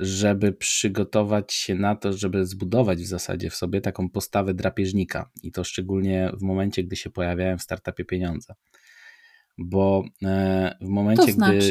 Żeby 0.00 0.52
przygotować 0.52 1.52
się 1.52 1.74
na 1.74 1.96
to, 1.96 2.12
żeby 2.12 2.46
zbudować 2.46 2.98
w 2.98 3.06
zasadzie 3.06 3.50
w 3.50 3.54
sobie 3.54 3.80
taką 3.80 4.10
postawę 4.10 4.54
drapieżnika, 4.54 5.30
i 5.42 5.52
to 5.52 5.64
szczególnie 5.64 6.32
w 6.38 6.42
momencie, 6.42 6.84
gdy 6.84 6.96
się 6.96 7.10
pojawiają 7.10 7.58
w 7.58 7.62
startupie 7.62 8.04
pieniądze. 8.04 8.54
Bo 9.58 10.04
w 10.80 10.88
momencie, 10.88 11.26
to 11.26 11.32
znaczy? 11.32 11.58
gdy. 11.58 11.70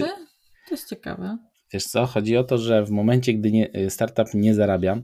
To 0.68 0.72
jest 0.72 0.90
ciekawe. 0.90 1.38
Wiesz 1.74 1.86
co? 1.86 2.06
Chodzi 2.06 2.38
o 2.38 2.44
to, 2.44 2.58
że 2.58 2.86
w 2.86 2.90
momencie, 2.90 3.34
gdy 3.34 3.52
nie, 3.52 3.90
startup 3.90 4.34
nie 4.34 4.56
zarabia, 4.56 5.02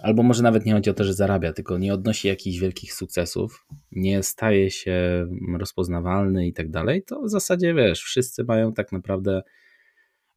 albo 0.00 0.22
może 0.22 0.42
nawet 0.42 0.66
nie 0.66 0.72
chodzi 0.72 0.90
o 0.90 0.94
to, 0.94 1.04
że 1.04 1.14
zarabia, 1.14 1.52
tylko 1.52 1.78
nie 1.78 1.94
odnosi 1.94 2.28
jakichś 2.28 2.58
wielkich 2.58 2.94
sukcesów, 2.94 3.66
nie 3.92 4.22
staje 4.22 4.70
się 4.70 5.26
rozpoznawalny 5.58 6.46
i 6.46 6.52
tak 6.52 6.70
dalej, 6.70 7.02
to 7.02 7.22
w 7.22 7.30
zasadzie 7.30 7.74
wiesz, 7.74 8.02
wszyscy 8.02 8.44
mają 8.44 8.72
tak 8.72 8.92
naprawdę 8.92 9.42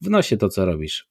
w 0.01 0.09
nosie 0.09 0.37
to, 0.37 0.49
co 0.49 0.65
robisz. 0.65 1.08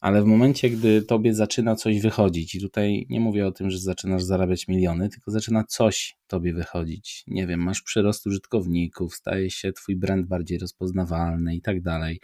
Ale 0.00 0.22
w 0.22 0.24
momencie, 0.24 0.70
gdy 0.70 1.02
tobie 1.02 1.34
zaczyna 1.34 1.76
coś 1.76 2.00
wychodzić, 2.00 2.54
i 2.54 2.60
tutaj 2.60 3.06
nie 3.08 3.20
mówię 3.20 3.46
o 3.46 3.52
tym, 3.52 3.70
że 3.70 3.78
zaczynasz 3.78 4.22
zarabiać 4.22 4.68
miliony, 4.68 5.08
tylko 5.08 5.30
zaczyna 5.30 5.64
coś 5.64 6.16
tobie 6.26 6.52
wychodzić. 6.52 7.24
Nie 7.26 7.46
wiem, 7.46 7.60
masz 7.60 7.82
przyrost 7.82 8.26
użytkowników, 8.26 9.14
staje 9.14 9.50
się 9.50 9.72
twój 9.72 9.96
brand 9.96 10.26
bardziej 10.26 10.58
rozpoznawalny 10.58 11.54
i 11.54 11.62
tak 11.62 11.82
dalej. 11.82 12.20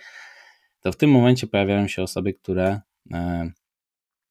To 0.80 0.92
w 0.92 0.96
tym 0.96 1.10
momencie 1.10 1.46
pojawiają 1.46 1.88
się 1.88 2.02
osoby, 2.02 2.34
które 2.34 2.80
e, 3.12 3.50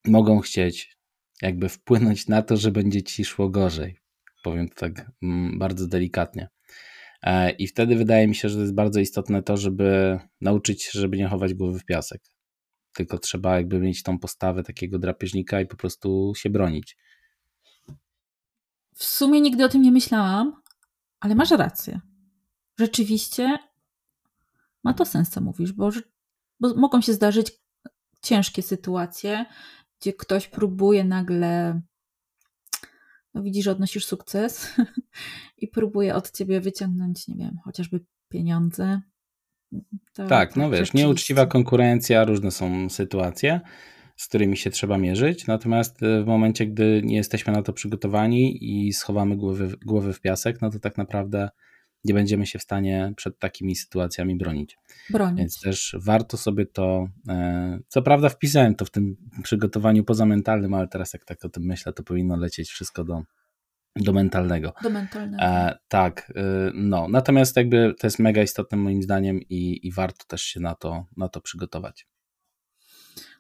mogą 0.05 0.39
chcieć 0.39 0.97
jakby 1.41 1.69
wpłynąć 1.69 2.27
na 2.27 2.41
to, 2.41 2.57
że 2.57 2.71
będzie 2.71 3.03
ci 3.03 3.25
szło 3.25 3.49
gorzej. 3.49 3.97
Powiem 4.43 4.69
to 4.69 4.75
tak 4.75 5.11
mm, 5.23 5.59
bardzo 5.59 5.87
delikatnie. 5.87 6.47
E, 7.21 7.51
I 7.51 7.67
wtedy 7.67 7.95
wydaje 7.95 8.27
mi 8.27 8.35
się, 8.35 8.49
że 8.49 8.55
to 8.55 8.61
jest 8.61 8.75
bardzo 8.75 8.99
istotne 8.99 9.43
to, 9.43 9.57
żeby 9.57 10.19
nauczyć 10.41 10.83
się, 10.83 10.99
żeby 10.99 11.17
nie 11.17 11.27
chować 11.27 11.53
głowy 11.53 11.79
w 11.79 11.85
piasek. 11.85 12.34
Tylko 12.95 13.17
trzeba 13.17 13.55
jakby 13.55 13.79
mieć 13.79 14.03
tą 14.03 14.19
postawę 14.19 14.63
takiego 14.63 14.99
drapieżnika 14.99 15.61
i 15.61 15.65
po 15.65 15.75
prostu 15.75 16.33
się 16.35 16.49
bronić. 16.49 16.97
W 18.93 19.03
sumie 19.03 19.41
nigdy 19.41 19.65
o 19.65 19.69
tym 19.69 19.81
nie 19.81 19.91
myślałam, 19.91 20.61
ale 21.19 21.35
masz 21.35 21.51
rację. 21.51 21.99
Rzeczywiście 22.79 23.57
ma 24.83 24.93
to 24.93 25.05
sens, 25.05 25.29
co 25.29 25.41
mówisz, 25.41 25.73
bo, 25.73 25.89
bo 26.59 26.75
mogą 26.75 27.01
się 27.01 27.13
zdarzyć 27.13 27.51
ciężkie 28.21 28.61
sytuacje 28.61 29.45
gdzie 29.99 30.13
ktoś 30.13 30.47
próbuje 30.47 31.03
nagle 31.03 31.81
no 33.33 33.43
widzi, 33.43 33.63
że 33.63 33.71
odnosisz 33.71 34.05
sukces 34.05 34.75
i 35.57 35.67
próbuje 35.67 36.15
od 36.15 36.31
ciebie 36.31 36.61
wyciągnąć, 36.61 37.27
nie 37.27 37.35
wiem, 37.35 37.59
chociażby 37.63 38.05
pieniądze. 38.29 39.01
To 40.13 40.27
tak, 40.27 40.55
no 40.55 40.69
wiesz, 40.69 40.93
nieuczciwa 40.93 41.45
konkurencja, 41.45 42.23
różne 42.23 42.51
są 42.51 42.89
sytuacje, 42.89 43.61
z 44.15 44.27
którymi 44.27 44.57
się 44.57 44.69
trzeba 44.69 44.97
mierzyć, 44.97 45.47
natomiast 45.47 46.03
e, 46.03 46.23
w 46.23 46.25
momencie, 46.25 46.67
gdy 46.67 47.01
nie 47.03 47.15
jesteśmy 47.15 47.53
na 47.53 47.61
to 47.61 47.73
przygotowani 47.73 48.57
i 48.61 48.93
schowamy 48.93 49.37
głowy, 49.37 49.73
głowy 49.85 50.13
w 50.13 50.21
piasek, 50.21 50.61
no 50.61 50.69
to 50.69 50.79
tak 50.79 50.97
naprawdę 50.97 51.49
nie 52.05 52.13
będziemy 52.13 52.45
się 52.45 52.59
w 52.59 52.61
stanie 52.61 53.13
przed 53.15 53.39
takimi 53.39 53.75
sytuacjami 53.75 54.35
bronić. 54.35 54.77
bronić. 55.09 55.39
Więc 55.39 55.61
też 55.61 55.95
warto 55.99 56.37
sobie 56.37 56.65
to, 56.65 57.07
e, 57.29 57.79
co 57.87 58.01
prawda 58.01 58.29
wpisałem 58.29 58.75
to 58.75 58.85
w 58.85 58.89
tym 58.89 59.15
przygotowaniu 59.43 60.03
pozamentalnym, 60.03 60.73
ale 60.73 60.87
teraz 60.87 61.13
jak 61.13 61.25
tak 61.25 61.45
o 61.45 61.49
tym 61.49 61.63
myślę, 61.63 61.93
to 61.93 62.03
powinno 62.03 62.37
lecieć 62.37 62.69
wszystko 62.69 63.03
do, 63.03 63.23
do 63.95 64.13
mentalnego. 64.13 64.73
Do 64.83 64.89
mentalnego. 64.89 65.43
E, 65.43 65.77
tak, 65.87 66.31
e, 66.35 66.71
no. 66.73 67.07
Natomiast 67.07 67.55
jakby 67.55 67.95
to 67.99 68.07
jest 68.07 68.19
mega 68.19 68.41
istotne 68.43 68.77
moim 68.77 69.03
zdaniem 69.03 69.41
i, 69.41 69.87
i 69.87 69.91
warto 69.91 70.25
też 70.27 70.41
się 70.41 70.59
na 70.59 70.75
to, 70.75 71.05
na 71.17 71.29
to 71.29 71.41
przygotować. 71.41 72.07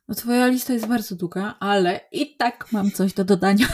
No 0.07 0.15
twoja 0.15 0.47
lista 0.47 0.73
jest 0.73 0.87
bardzo 0.87 1.15
długa, 1.15 1.55
ale 1.59 1.99
i 2.11 2.37
tak 2.37 2.71
mam 2.71 2.91
coś 2.91 3.13
do 3.13 3.25
dodania. 3.25 3.67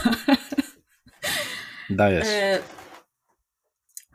Dajesz. 1.89 2.27
E, 2.27 2.59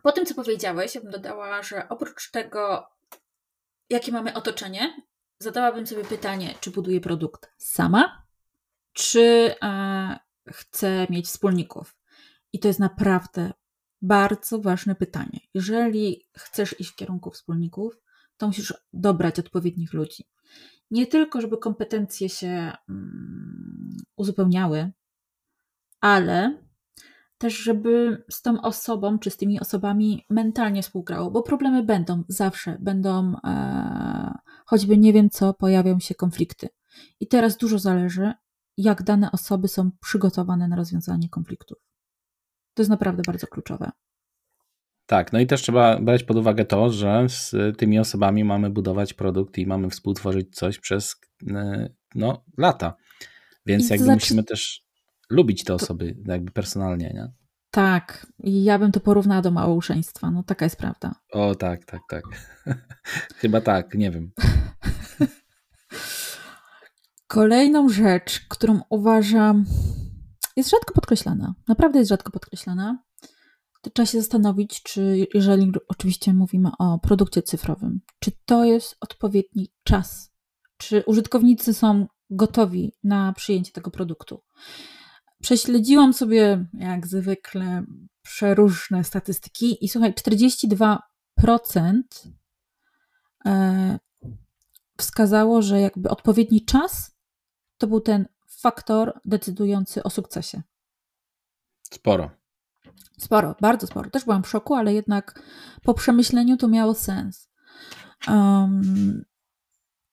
po 0.03 0.13
tym, 0.13 0.27
co 0.27 0.35
powiedziałeś, 0.35 0.95
ja 0.95 1.01
bym 1.01 1.11
dodała, 1.11 1.63
że 1.63 1.89
oprócz 1.89 2.31
tego, 2.31 2.87
jakie 3.91 4.13
mamy 4.13 4.35
otoczenie, 4.35 5.03
zadałabym 5.39 5.87
sobie 5.87 6.05
pytanie, 6.05 6.55
czy 6.61 6.71
buduję 6.71 7.01
produkt 7.01 7.51
sama, 7.59 8.27
czy 8.93 9.55
e, 9.63 10.19
chcę 10.53 11.07
mieć 11.11 11.27
wspólników. 11.27 11.96
I 12.57 12.59
to 12.59 12.69
jest 12.69 12.81
naprawdę 12.81 13.53
bardzo 14.03 14.61
ważne 14.61 14.95
pytanie. 14.95 15.41
Jeżeli 15.55 16.27
chcesz 16.37 16.81
iść 16.81 16.91
w 16.91 16.97
kierunku 16.97 17.31
wspólników, 17.31 18.01
to 18.37 18.47
musisz 18.47 18.75
dobrać 18.93 19.39
odpowiednich 19.39 19.93
ludzi. 19.93 20.25
Nie 20.91 21.07
tylko, 21.07 21.41
żeby 21.41 21.59
kompetencje 21.59 22.29
się 22.29 22.73
mm, 22.89 23.97
uzupełniały, 24.17 24.93
ale 26.01 26.63
też, 27.39 27.57
żeby 27.57 28.25
z 28.31 28.43
tą 28.43 28.63
osobą, 28.63 29.19
czy 29.19 29.31
z 29.31 29.37
tymi 29.37 29.61
osobami 29.61 30.25
mentalnie 30.31 30.83
współgrało, 30.83 31.31
bo 31.31 31.43
problemy 31.43 31.83
będą 31.83 32.25
zawsze, 32.29 32.77
będą 32.81 33.37
e, 33.45 34.39
choćby 34.67 34.99
nie 34.99 35.13
wiem 35.13 35.31
co, 35.31 35.55
pojawią 35.55 36.01
się 36.01 36.15
konflikty. 36.15 36.69
I 37.21 37.29
teraz 37.29 37.57
dużo 37.57 37.79
zależy, 37.79 38.33
jak 38.77 39.03
dane 39.03 39.33
osoby 39.33 39.69
są 39.69 39.91
przygotowane 40.01 40.69
na 40.69 40.77
rozwiązanie 40.77 41.29
konfliktów. 41.29 41.87
To 42.77 42.83
jest 42.83 42.91
naprawdę 42.91 43.23
bardzo 43.27 43.47
kluczowe. 43.47 43.91
Tak, 45.07 45.33
no 45.33 45.41
i 45.41 45.47
też 45.47 45.63
trzeba 45.63 46.01
brać 46.01 46.25
pod 46.25 46.37
uwagę 46.37 46.65
to, 46.65 46.91
że 46.91 47.27
z 47.29 47.55
tymi 47.79 47.99
osobami 47.99 48.45
mamy 48.45 48.71
budować 48.71 49.15
produkt 49.15 49.59
i 49.59 49.67
mamy 49.67 49.91
współtworzyć 49.91 50.55
coś 50.55 50.79
przez 50.79 51.17
e, 51.51 51.89
no, 52.15 52.45
lata. 52.59 52.97
Więc 53.67 53.89
I 53.89 53.93
jakby 53.93 54.05
znaczy... 54.05 54.25
musimy 54.25 54.45
też 54.45 54.87
lubić 55.31 55.65
te 55.65 55.75
osoby 55.75 56.17
jakby 56.27 56.53
personalnie, 56.53 57.11
nie? 57.15 57.33
Tak, 57.71 58.27
i 58.39 58.65
ja 58.65 58.79
bym 58.79 58.93
to 58.93 59.01
porównała 59.01 59.43
do 59.43 59.51
małżeństwa, 59.51 60.31
no 60.31 60.43
taka 60.43 60.65
jest 60.65 60.77
prawda. 60.77 61.15
O 61.33 61.55
tak, 61.55 61.85
tak, 61.85 62.01
tak. 62.09 62.23
Chyba 63.41 63.61
tak, 63.61 63.95
nie 63.95 64.11
wiem. 64.11 64.31
Kolejną 67.27 67.89
rzecz, 67.89 68.41
którą 68.49 68.81
uważam 68.91 69.65
jest 70.57 70.71
rzadko 70.71 70.95
podkreślana, 70.95 71.55
naprawdę 71.69 71.99
jest 71.99 72.09
rzadko 72.09 72.31
podkreślana, 72.31 72.99
trzeba 73.95 74.07
się 74.07 74.21
zastanowić, 74.21 74.83
czy 74.83 75.27
jeżeli 75.35 75.73
oczywiście 75.89 76.35
mówimy 76.35 76.71
o 76.79 76.99
produkcie 76.99 77.43
cyfrowym, 77.43 78.01
czy 78.21 78.33
to 78.45 78.65
jest 78.65 78.97
odpowiedni 79.01 79.73
czas, 79.85 80.33
czy 80.77 81.03
użytkownicy 81.07 81.75
są 81.75 82.07
gotowi 82.31 82.93
na 83.05 83.33
przyjęcie 83.33 83.73
tego 83.73 83.91
produktu. 83.91 84.43
Prześledziłam 85.43 86.13
sobie, 86.13 86.67
jak 86.73 87.07
zwykle, 87.07 87.85
przeróżne 88.23 89.05
statystyki 89.05 89.85
i 89.85 89.89
słuchaj, 89.89 90.15
42% 90.15 90.99
e, 93.47 93.99
wskazało, 94.99 95.63
że 95.63 95.81
jakby 95.81 96.09
odpowiedni 96.09 96.65
czas 96.65 97.17
to 97.79 97.87
był 97.87 98.01
ten 98.01 98.27
faktor 98.57 99.21
decydujący 99.25 100.03
o 100.03 100.11
sukcesie. 100.11 100.63
Sporo. 101.83 102.31
Sporo, 103.19 103.55
bardzo 103.61 103.87
sporo. 103.87 104.11
Też 104.11 104.25
byłam 104.25 104.43
w 104.43 104.49
szoku, 104.49 104.75
ale 104.75 104.95
jednak 104.95 105.43
po 105.83 105.95
przemyśleniu 105.95 106.57
to 106.57 106.69
miało 106.69 106.95
sens. 106.95 107.51
Um, 108.29 109.25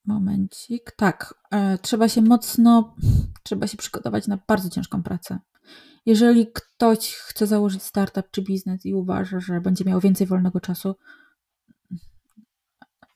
Momencik. 0.05 0.91
Tak, 0.97 1.33
e, 1.51 1.77
trzeba 1.77 2.09
się 2.09 2.21
mocno, 2.21 2.95
trzeba 3.43 3.67
się 3.67 3.77
przygotować 3.77 4.27
na 4.27 4.37
bardzo 4.47 4.69
ciężką 4.69 5.03
pracę. 5.03 5.39
Jeżeli 6.05 6.47
ktoś 6.53 7.15
chce 7.15 7.47
założyć 7.47 7.83
startup 7.83 8.31
czy 8.31 8.41
biznes 8.41 8.85
i 8.85 8.93
uważa, 8.93 9.39
że 9.39 9.61
będzie 9.61 9.85
miał 9.85 9.99
więcej 9.99 10.27
wolnego 10.27 10.59
czasu, 10.59 10.95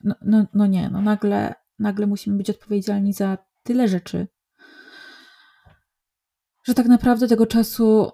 no, 0.04 0.16
no, 0.22 0.46
no 0.54 0.68
nie, 0.68 0.90
no 0.90 1.02
nagle, 1.02 1.56
nagle 1.80 2.08
musimy 2.08 2.38
być 2.38 2.50
odpowiedzialni 2.50 3.14
za 3.14 3.38
tyle 3.64 3.88
rzeczy, 3.88 4.28
że 6.68 6.74
tak 6.74 6.86
naprawdę 6.86 7.28
tego 7.28 7.48
czasu 7.48 8.12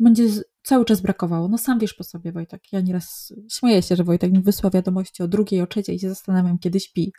będzie 0.00 0.24
cały 0.62 0.84
czas 0.84 1.00
brakowało. 1.00 1.48
No 1.48 1.58
sam 1.58 1.78
wiesz 1.78 1.94
po 1.94 2.04
sobie, 2.04 2.32
Wojtek. 2.32 2.72
Ja 2.72 2.80
nieraz 2.80 3.32
śmieję 3.52 3.82
się, 3.82 3.96
że 3.96 4.04
Wojtek 4.04 4.32
mi 4.32 4.42
wysłał 4.42 4.70
wiadomości 4.70 5.22
o 5.22 5.28
drugiej, 5.28 5.60
o 5.60 5.66
trzeciej 5.66 5.96
i 5.96 5.98
się 5.98 6.08
zastanawiam, 6.08 6.58
kiedy 6.58 6.80
śpi. 6.80 7.12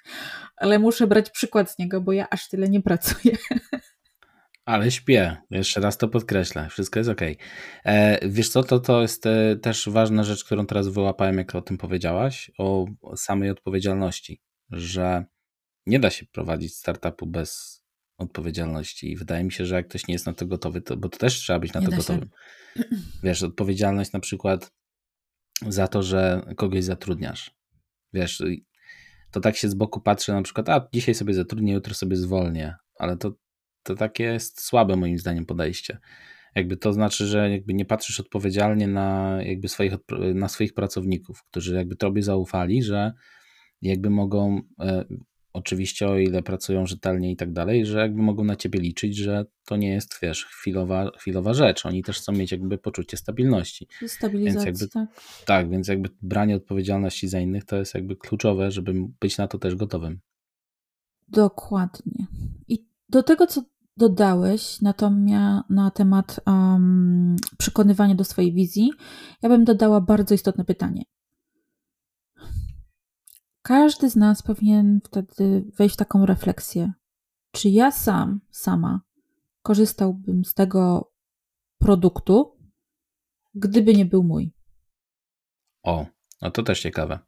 Ale 0.55 0.79
muszę 0.79 1.07
brać 1.07 1.29
przykład 1.29 1.71
z 1.71 1.77
niego, 1.77 2.01
bo 2.01 2.11
ja 2.11 2.29
aż 2.29 2.49
tyle 2.49 2.69
nie 2.69 2.81
pracuję. 2.81 3.37
Ale 4.65 4.91
śpię. 4.91 5.37
Jeszcze 5.49 5.81
raz 5.81 5.97
to 5.97 6.07
podkreślę. 6.07 6.67
Wszystko 6.69 6.99
jest 6.99 7.09
ok. 7.09 7.21
E, 7.85 8.29
wiesz 8.29 8.49
co, 8.49 8.63
to, 8.63 8.79
to 8.79 9.01
jest 9.01 9.25
e, 9.25 9.55
też 9.55 9.89
ważna 9.89 10.23
rzecz, 10.23 10.43
którą 10.43 10.65
teraz 10.65 10.87
wyłapałem, 10.87 11.37
jak 11.37 11.55
o 11.55 11.61
tym 11.61 11.77
powiedziałaś, 11.77 12.51
o 12.57 12.85
samej 13.15 13.49
odpowiedzialności, 13.49 14.41
że 14.69 15.25
nie 15.85 15.99
da 15.99 16.09
się 16.09 16.25
prowadzić 16.25 16.75
startupu 16.75 17.27
bez 17.27 17.82
odpowiedzialności. 18.17 19.11
I 19.11 19.15
wydaje 19.15 19.43
mi 19.43 19.51
się, 19.51 19.65
że 19.65 19.75
jak 19.75 19.87
ktoś 19.87 20.07
nie 20.07 20.13
jest 20.13 20.25
na 20.25 20.33
to 20.33 20.45
gotowy, 20.45 20.81
to, 20.81 20.97
bo 20.97 21.09
to 21.09 21.17
też 21.17 21.35
trzeba 21.35 21.59
być 21.59 21.73
na 21.73 21.79
nie 21.79 21.87
to 21.87 21.95
gotowym. 21.95 22.29
Wiesz, 23.23 23.43
odpowiedzialność 23.43 24.11
na 24.11 24.19
przykład 24.19 24.71
za 25.67 25.87
to, 25.87 26.03
że 26.03 26.41
kogoś 26.57 26.83
zatrudniasz. 26.83 27.51
Wiesz, 28.13 28.43
to 29.31 29.39
tak 29.39 29.57
się 29.57 29.69
z 29.69 29.73
boku 29.73 30.01
patrzy 30.01 30.31
na 30.31 30.41
przykład, 30.41 30.69
a 30.69 30.87
dzisiaj 30.93 31.15
sobie 31.15 31.33
zatrudnię, 31.33 31.73
jutro 31.73 31.93
sobie 31.93 32.15
zwolnię, 32.15 32.75
ale 32.95 33.17
to, 33.17 33.33
to 33.83 33.95
takie 33.95 34.23
jest 34.23 34.61
słabe 34.61 34.95
moim 34.95 35.17
zdaniem 35.17 35.45
podejście. 35.45 35.97
Jakby 36.55 36.77
to 36.77 36.93
znaczy, 36.93 37.27
że 37.27 37.51
jakby 37.51 37.73
nie 37.73 37.85
patrzysz 37.85 38.19
odpowiedzialnie 38.19 38.87
na 38.87 39.37
jakby 39.43 39.67
swoich, 39.67 39.93
na 40.35 40.49
swoich 40.49 40.73
pracowników, 40.73 41.43
którzy 41.43 41.75
jakby 41.75 41.95
tobie 41.95 42.23
zaufali, 42.23 42.83
że 42.83 43.13
jakby 43.81 44.09
mogą 44.09 44.61
e, 44.79 45.05
oczywiście 45.53 46.07
o 46.07 46.17
ile 46.17 46.43
pracują 46.43 46.85
rzetelnie 46.85 47.31
i 47.31 47.35
tak 47.35 47.53
dalej, 47.53 47.85
że 47.85 47.99
jakby 47.99 48.21
mogą 48.21 48.43
na 48.43 48.55
ciebie 48.55 48.79
liczyć, 48.79 49.15
że 49.17 49.45
to 49.65 49.75
nie 49.77 49.89
jest, 49.89 50.19
wiesz, 50.21 50.45
chwilowa, 50.45 51.11
chwilowa 51.17 51.53
rzecz. 51.53 51.85
Oni 51.85 52.03
też 52.03 52.17
chcą 52.17 52.31
mieć 52.31 52.51
jakby 52.51 52.77
poczucie 52.77 53.17
stabilności. 53.17 53.87
Stabilizacji, 54.07 54.65
więc 54.65 54.81
jakby, 54.81 54.93
tak. 54.93 55.09
Tak, 55.45 55.69
więc 55.69 55.87
jakby 55.87 56.09
branie 56.21 56.55
odpowiedzialności 56.55 57.27
za 57.27 57.39
innych 57.39 57.65
to 57.65 57.75
jest 57.75 57.93
jakby 57.93 58.15
kluczowe, 58.15 58.71
żeby 58.71 58.93
być 59.19 59.37
na 59.37 59.47
to 59.47 59.57
też 59.59 59.75
gotowym. 59.75 60.19
Dokładnie. 61.27 62.27
I 62.67 62.85
do 63.09 63.23
tego, 63.23 63.47
co 63.47 63.63
dodałeś 63.97 64.81
natomiast 64.81 65.69
na 65.69 65.91
temat 65.91 66.39
um, 66.47 67.35
przekonywania 67.57 68.15
do 68.15 68.23
swojej 68.23 68.53
wizji, 68.53 68.91
ja 69.41 69.49
bym 69.49 69.63
dodała 69.63 70.01
bardzo 70.01 70.35
istotne 70.35 70.65
pytanie. 70.65 71.03
Każdy 73.63 74.09
z 74.09 74.15
nas 74.15 74.43
powinien 74.43 74.99
wtedy 75.03 75.63
wejść 75.77 75.95
w 75.95 75.97
taką 75.97 76.25
refleksję. 76.25 76.91
Czy 77.51 77.69
ja 77.69 77.91
sam, 77.91 78.39
sama 78.51 79.01
korzystałbym 79.61 80.45
z 80.45 80.53
tego 80.53 81.11
produktu, 81.79 82.57
gdyby 83.55 83.93
nie 83.93 84.05
był 84.05 84.23
mój? 84.23 84.51
O, 85.83 86.05
no 86.41 86.51
to 86.51 86.63
też 86.63 86.81
ciekawe. 86.81 87.19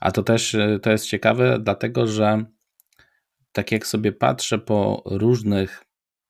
A 0.00 0.10
to 0.10 0.22
też 0.22 0.54
e, 0.54 0.78
to 0.78 0.90
jest 0.90 1.06
ciekawe, 1.06 1.58
dlatego 1.58 2.06
że 2.06 2.44
tak 3.52 3.72
jak 3.72 3.86
sobie 3.86 4.12
patrzę 4.12 4.58
po 4.58 5.02
różnych 5.06 5.84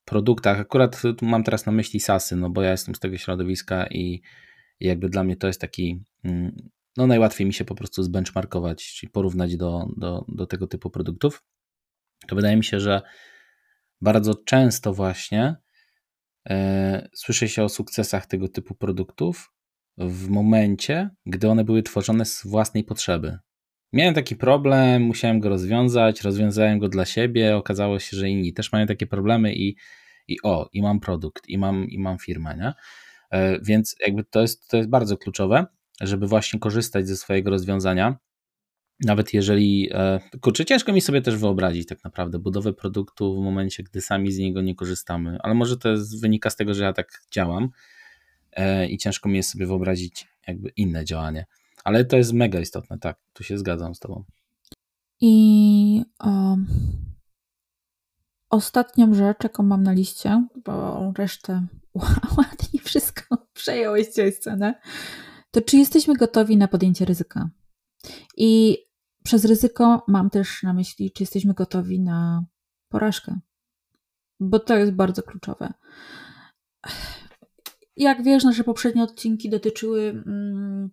produktach, 0.04 0.60
akurat 0.60 1.02
mam 1.22 1.44
teraz 1.44 1.66
na 1.66 1.72
myśli 1.72 2.00
SASy, 2.00 2.36
no 2.36 2.50
bo 2.50 2.62
ja 2.62 2.70
jestem 2.70 2.94
z 2.94 3.00
tego 3.00 3.16
środowiska 3.16 3.86
i 3.86 4.22
jakby 4.80 5.08
dla 5.08 5.24
mnie 5.24 5.36
to 5.36 5.46
jest 5.46 5.60
taki 5.60 6.02
mm, 6.24 6.70
no 6.96 7.06
najłatwiej 7.06 7.46
mi 7.46 7.54
się 7.54 7.64
po 7.64 7.74
prostu 7.74 8.02
zbenchmarkować, 8.02 8.94
czyli 8.94 9.10
porównać 9.10 9.56
do, 9.56 9.88
do, 9.96 10.24
do 10.28 10.46
tego 10.46 10.66
typu 10.66 10.90
produktów, 10.90 11.44
to 12.26 12.36
wydaje 12.36 12.56
mi 12.56 12.64
się, 12.64 12.80
że 12.80 13.02
bardzo 14.00 14.34
często 14.34 14.94
właśnie 14.94 15.56
e, 16.50 17.08
słyszy 17.14 17.48
się 17.48 17.64
o 17.64 17.68
sukcesach 17.68 18.26
tego 18.26 18.48
typu 18.48 18.74
produktów 18.74 19.52
w 19.98 20.28
momencie, 20.28 21.10
gdy 21.26 21.48
one 21.48 21.64
były 21.64 21.82
tworzone 21.82 22.24
z 22.24 22.46
własnej 22.46 22.84
potrzeby. 22.84 23.38
Miałem 23.92 24.14
taki 24.14 24.36
problem, 24.36 25.02
musiałem 25.02 25.40
go 25.40 25.48
rozwiązać, 25.48 26.22
rozwiązałem 26.22 26.78
go 26.78 26.88
dla 26.88 27.04
siebie, 27.04 27.56
okazało 27.56 27.98
się, 27.98 28.16
że 28.16 28.28
inni 28.28 28.52
też 28.52 28.72
mają 28.72 28.86
takie 28.86 29.06
problemy 29.06 29.54
i, 29.54 29.76
i 30.28 30.36
o, 30.42 30.68
i 30.72 30.82
mam 30.82 31.00
produkt, 31.00 31.48
i 31.48 31.58
mam, 31.58 31.84
i 31.84 31.98
mam 31.98 32.18
firmę, 32.18 32.56
nie? 32.56 32.72
E, 33.30 33.60
więc 33.60 33.96
jakby 34.06 34.24
to 34.24 34.40
jest, 34.40 34.68
to 34.68 34.76
jest 34.76 34.88
bardzo 34.88 35.16
kluczowe, 35.16 35.66
żeby 36.00 36.26
właśnie 36.26 36.60
korzystać 36.60 37.08
ze 37.08 37.16
swojego 37.16 37.50
rozwiązania, 37.50 38.16
nawet 39.00 39.34
jeżeli, 39.34 39.88
e, 39.92 40.20
kurczę, 40.40 40.64
ciężko 40.64 40.92
mi 40.92 41.00
sobie 41.00 41.22
też 41.22 41.36
wyobrazić 41.36 41.88
tak 41.88 42.04
naprawdę 42.04 42.38
budowę 42.38 42.72
produktu 42.72 43.40
w 43.40 43.44
momencie, 43.44 43.82
gdy 43.82 44.00
sami 44.00 44.32
z 44.32 44.38
niego 44.38 44.62
nie 44.62 44.74
korzystamy, 44.74 45.38
ale 45.42 45.54
może 45.54 45.76
to 45.76 45.88
jest, 45.88 46.20
wynika 46.20 46.50
z 46.50 46.56
tego, 46.56 46.74
że 46.74 46.84
ja 46.84 46.92
tak 46.92 47.22
działam 47.30 47.68
e, 48.52 48.88
i 48.88 48.98
ciężko 48.98 49.28
mi 49.28 49.36
jest 49.36 49.50
sobie 49.50 49.66
wyobrazić 49.66 50.28
jakby 50.46 50.68
inne 50.76 51.04
działanie. 51.04 51.46
Ale 51.84 52.04
to 52.04 52.16
jest 52.16 52.32
mega 52.32 52.60
istotne, 52.60 52.98
tak, 52.98 53.18
tu 53.32 53.44
się 53.44 53.58
zgadzam 53.58 53.94
z 53.94 53.98
tobą. 53.98 54.24
I 55.20 56.02
um, 56.24 56.66
ostatnią 58.50 59.14
rzecz, 59.14 59.38
jaką 59.42 59.62
mam 59.62 59.82
na 59.82 59.92
liście, 59.92 60.46
bo 60.64 61.12
resztę 61.18 61.66
ładnie 62.38 62.80
wszystko 62.84 63.38
przejąłeś 63.54 64.08
dzisiaj 64.08 64.32
scenę, 64.32 64.80
to 65.50 65.60
czy 65.62 65.76
jesteśmy 65.76 66.14
gotowi 66.14 66.56
na 66.56 66.68
podjęcie 66.68 67.04
ryzyka? 67.04 67.50
I 68.36 68.78
przez 69.22 69.44
ryzyko 69.44 70.04
mam 70.08 70.30
też 70.30 70.62
na 70.62 70.72
myśli, 70.72 71.12
czy 71.12 71.22
jesteśmy 71.22 71.54
gotowi 71.54 72.00
na 72.00 72.44
porażkę, 72.88 73.38
bo 74.40 74.58
to 74.58 74.76
jest 74.76 74.92
bardzo 74.92 75.22
kluczowe. 75.22 75.72
Jak 77.96 78.24
wiesz, 78.24 78.44
nasze 78.44 78.64
poprzednie 78.64 79.02
odcinki 79.02 79.50
dotyczyły, 79.50 80.22
mm, 80.26 80.90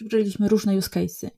wybraliśmy 0.00 0.48
różne 0.48 0.76
use 0.76 0.90
cases. 0.90 1.30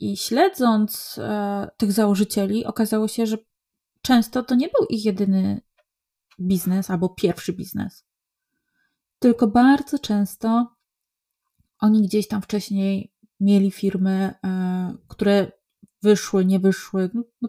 I 0.00 0.16
śledząc 0.16 1.18
e, 1.18 1.68
tych 1.76 1.92
założycieli, 1.92 2.64
okazało 2.64 3.08
się, 3.08 3.26
że 3.26 3.38
często 4.02 4.42
to 4.42 4.54
nie 4.54 4.68
był 4.68 4.86
ich 4.86 5.04
jedyny 5.04 5.60
biznes 6.40 6.90
albo 6.90 7.08
pierwszy 7.08 7.52
biznes. 7.52 8.04
Tylko 9.18 9.46
bardzo 9.46 9.98
często 9.98 10.76
oni 11.80 12.02
gdzieś 12.02 12.28
tam 12.28 12.42
wcześniej 12.42 13.12
mieli 13.40 13.70
firmy, 13.70 14.34
e, 14.44 14.94
które 15.08 15.52
wyszły, 16.02 16.44
nie 16.44 16.60
wyszły, 16.60 17.10
no, 17.14 17.24
no, 17.42 17.48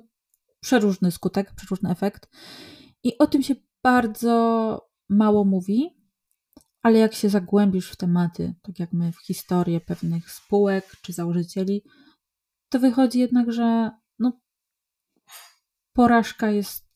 przeróżny 0.59 1.11
skutek, 1.11 1.53
przeróżny 1.55 1.89
efekt. 1.89 2.29
I 3.03 3.17
o 3.17 3.27
tym 3.27 3.43
się 3.43 3.55
bardzo 3.83 4.89
mało 5.09 5.45
mówi, 5.45 6.01
ale 6.81 6.99
jak 6.99 7.13
się 7.13 7.29
zagłębisz 7.29 7.91
w 7.91 7.95
tematy, 7.95 8.55
tak 8.61 8.79
jak 8.79 8.93
my 8.93 9.11
w 9.11 9.25
historię 9.25 9.81
pewnych 9.81 10.31
spółek 10.31 10.95
czy 11.01 11.13
założycieli, 11.13 11.83
to 12.69 12.79
wychodzi 12.79 13.19
jednak, 13.19 13.51
że 13.51 13.91
no, 14.19 14.41
porażka 15.93 16.51
jest 16.51 16.91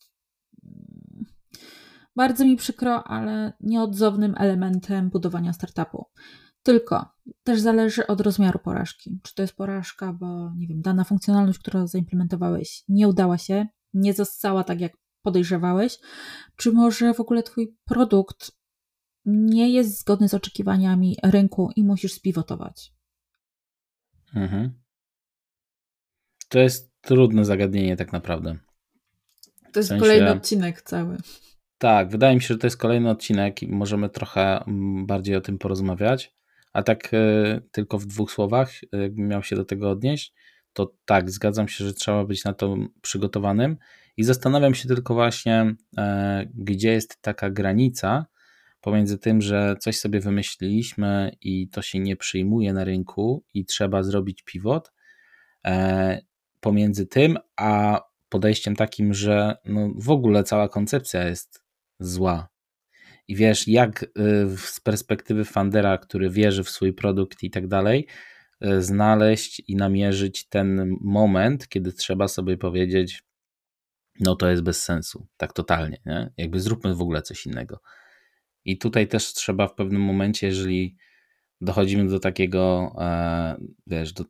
bardzo 2.15 2.45
mi 2.45 2.56
przykro, 2.56 3.04
ale 3.04 3.54
nieodzownym 3.60 4.36
elementem 4.38 5.10
budowania 5.10 5.54
startupu. 5.54 6.06
Tylko 6.65 7.10
też 7.43 7.60
zależy 7.60 8.08
od 8.08 8.21
rozmiaru 8.21 8.60
porażki. 8.60 9.19
Czy 9.23 9.36
to 9.36 9.41
jest 9.41 9.56
porażka, 9.56 10.13
bo 10.13 10.54
nie 10.58 10.67
wiem, 10.67 10.82
dana 10.82 11.04
funkcjonalność, 11.04 11.60
którą 11.60 11.88
zaimplementowałeś, 11.88 12.84
nie 12.89 13.08
udała 13.08 13.38
się, 13.38 13.67
nie 13.93 14.13
została 14.13 14.63
tak, 14.63 14.82
jak 14.82 14.97
podejrzewałeś, 15.21 15.97
czy 16.56 16.71
może 16.71 17.13
w 17.13 17.19
ogóle 17.19 17.43
Twój 17.43 17.75
produkt 17.86 18.51
nie 19.25 19.69
jest 19.69 19.99
zgodny 19.99 20.30
z 20.30 20.34
oczekiwaniami 20.34 21.17
rynku 21.23 21.71
i 21.75 21.84
musisz 21.84 22.13
spiwotować. 22.13 22.93
Mhm. 24.36 24.82
To 26.49 26.60
jest 26.60 27.01
trudne 27.01 27.45
zagadnienie, 27.45 27.97
tak 27.97 28.13
naprawdę. 28.13 28.58
To 29.73 29.80
jest 29.80 29.89
w 29.89 29.91
sensie... 29.91 30.01
kolejny 30.01 30.32
odcinek 30.32 30.82
cały. 30.82 31.17
Tak, 31.78 32.10
wydaje 32.10 32.36
mi 32.36 32.41
się, 32.41 32.47
że 32.47 32.58
to 32.58 32.67
jest 32.67 32.78
kolejny 32.78 33.10
odcinek 33.10 33.63
i 33.63 33.67
możemy 33.67 34.10
trochę 34.10 34.63
mm, 34.63 35.06
bardziej 35.06 35.36
o 35.36 35.41
tym 35.41 35.58
porozmawiać. 35.58 36.35
A 36.75 36.83
tak 36.83 37.13
e, 37.13 37.61
tylko 37.71 37.99
w 37.99 38.05
dwóch 38.05 38.31
słowach, 38.31 38.71
e, 38.93 38.97
jakbym 38.97 39.27
miał 39.27 39.43
się 39.43 39.55
do 39.55 39.65
tego 39.65 39.89
odnieść, 39.89 40.33
to 40.73 40.93
tak, 41.05 41.31
zgadzam 41.31 41.67
się, 41.67 41.85
że 41.85 41.93
trzeba 41.93 42.25
być 42.25 42.43
na 42.43 42.53
to 42.53 42.75
przygotowanym. 43.01 43.77
I 44.17 44.23
zastanawiam 44.23 44.75
się 44.75 44.88
tylko 44.88 45.13
właśnie, 45.13 45.75
e, 45.97 46.45
gdzie 46.53 46.91
jest 46.91 47.21
taka 47.21 47.49
granica 47.49 48.25
pomiędzy 48.81 49.17
tym, 49.17 49.41
że 49.41 49.75
coś 49.79 49.99
sobie 49.99 50.19
wymyśliliśmy 50.19 51.35
i 51.41 51.69
to 51.69 51.81
się 51.81 51.99
nie 51.99 52.15
przyjmuje 52.15 52.73
na 52.73 52.83
rynku 52.83 53.43
i 53.53 53.65
trzeba 53.65 54.03
zrobić 54.03 54.43
pivot, 54.43 54.91
pomiędzy 56.59 57.07
tym, 57.07 57.38
a 57.55 58.01
podejściem 58.29 58.75
takim, 58.75 59.13
że 59.13 59.57
no 59.65 59.89
w 59.95 60.09
ogóle 60.09 60.43
cała 60.43 60.69
koncepcja 60.69 61.23
jest 61.23 61.63
zła, 61.99 62.47
i 63.27 63.35
wiesz, 63.35 63.67
jak 63.67 64.03
y, 64.03 64.07
z 64.57 64.79
perspektywy 64.79 65.45
fundera, 65.45 65.97
który 65.97 66.29
wierzy 66.29 66.63
w 66.63 66.69
swój 66.69 66.93
produkt 66.93 67.43
i 67.43 67.49
tak 67.49 67.67
dalej, 67.67 68.07
y, 68.65 68.81
znaleźć 68.81 69.61
i 69.67 69.75
namierzyć 69.75 70.47
ten 70.47 70.95
moment, 71.01 71.67
kiedy 71.67 71.93
trzeba 71.93 72.27
sobie 72.27 72.57
powiedzieć, 72.57 73.23
no 74.19 74.35
to 74.35 74.49
jest 74.49 74.63
bez 74.63 74.83
sensu, 74.83 75.27
tak 75.38 75.53
totalnie, 75.53 76.01
nie? 76.05 76.33
jakby 76.38 76.59
zróbmy 76.59 76.95
w 76.95 77.01
ogóle 77.01 77.21
coś 77.21 77.45
innego. 77.45 77.81
I 78.65 78.77
tutaj 78.77 79.07
też 79.07 79.33
trzeba 79.33 79.67
w 79.67 79.75
pewnym 79.75 80.01
momencie, 80.01 80.47
jeżeli 80.47 80.97
dochodzimy 81.61 82.09
do 82.09 82.19
takiego, 82.19 82.95
e, 82.99 83.57
wiesz, 83.88 84.13
do, 84.13 84.25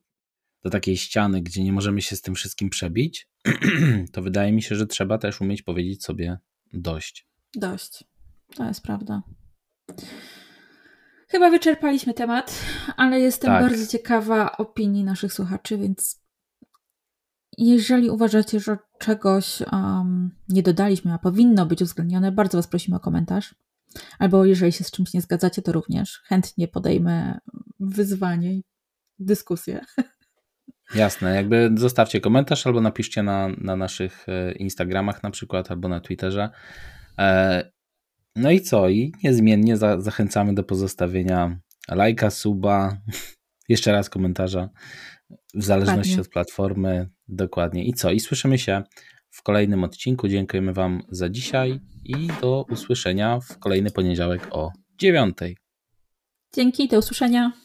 do 0.63 0.69
takiej 0.69 0.97
ściany, 0.97 1.41
gdzie 1.41 1.63
nie 1.63 1.73
możemy 1.73 2.01
się 2.01 2.15
z 2.15 2.21
tym 2.21 2.35
wszystkim 2.35 2.69
przebić, 2.69 3.29
to 4.13 4.21
wydaje 4.21 4.51
mi 4.51 4.61
się, 4.61 4.75
że 4.75 4.87
trzeba 4.87 5.17
też 5.17 5.41
umieć 5.41 5.61
powiedzieć 5.61 6.03
sobie 6.03 6.37
dość. 6.73 7.27
Dość. 7.55 8.03
To 8.55 8.63
jest 8.63 8.83
prawda. 8.83 9.21
Chyba 11.27 11.49
wyczerpaliśmy 11.49 12.13
temat, 12.13 12.61
ale 12.97 13.19
jestem 13.19 13.51
tak. 13.51 13.61
bardzo 13.61 13.87
ciekawa 13.87 14.57
opinii 14.57 15.03
naszych 15.03 15.33
słuchaczy, 15.33 15.77
więc 15.77 16.25
jeżeli 17.57 18.09
uważacie, 18.09 18.59
że 18.59 18.77
czegoś 18.99 19.61
um, 19.61 20.35
nie 20.49 20.63
dodaliśmy, 20.63 21.13
a 21.13 21.17
powinno 21.17 21.65
być 21.65 21.81
uwzględnione, 21.81 22.31
bardzo 22.31 22.57
Was 22.57 22.67
prosimy 22.67 22.97
o 22.97 22.99
komentarz. 22.99 23.55
Albo 24.19 24.45
jeżeli 24.45 24.71
się 24.71 24.83
z 24.83 24.91
czymś 24.91 25.13
nie 25.13 25.21
zgadzacie, 25.21 25.61
to 25.61 25.71
również 25.71 26.21
chętnie 26.25 26.67
podejmę 26.67 27.39
wyzwanie 27.79 28.53
i 28.53 28.63
dyskusję. 29.19 29.85
Jasne, 30.95 31.35
jakby 31.35 31.71
zostawcie 31.75 32.21
komentarz 32.21 32.67
albo 32.67 32.81
napiszcie 32.81 33.23
na, 33.23 33.47
na 33.57 33.75
naszych 33.75 34.25
e, 34.29 34.51
Instagramach 34.51 35.23
na 35.23 35.31
przykład, 35.31 35.71
albo 35.71 35.89
na 35.89 35.99
Twitterze. 35.99 36.49
No 38.35 38.51
i 38.51 38.61
co? 38.61 38.89
I 38.89 39.11
niezmiennie 39.23 39.77
za 39.77 40.01
zachęcamy 40.01 40.53
do 40.53 40.63
pozostawienia 40.63 41.59
lajka, 41.89 42.29
suba, 42.29 42.97
jeszcze 43.69 43.91
raz 43.91 44.09
komentarza, 44.09 44.69
w 45.53 45.63
zależności 45.63 46.11
Dokładnie. 46.11 46.21
od 46.21 46.29
platformy. 46.29 47.09
Dokładnie. 47.27 47.85
I 47.85 47.93
co? 47.93 48.11
I 48.11 48.19
słyszymy 48.19 48.57
się 48.57 48.83
w 49.31 49.43
kolejnym 49.43 49.83
odcinku. 49.83 50.27
Dziękujemy 50.27 50.73
Wam 50.73 51.01
za 51.09 51.29
dzisiaj 51.29 51.79
i 52.03 52.27
do 52.41 52.65
usłyszenia 52.69 53.39
w 53.39 53.59
kolejny 53.59 53.91
poniedziałek 53.91 54.47
o 54.51 54.71
dziewiątej. 54.99 55.57
Dzięki, 56.55 56.87
do 56.87 56.99
usłyszenia. 56.99 57.64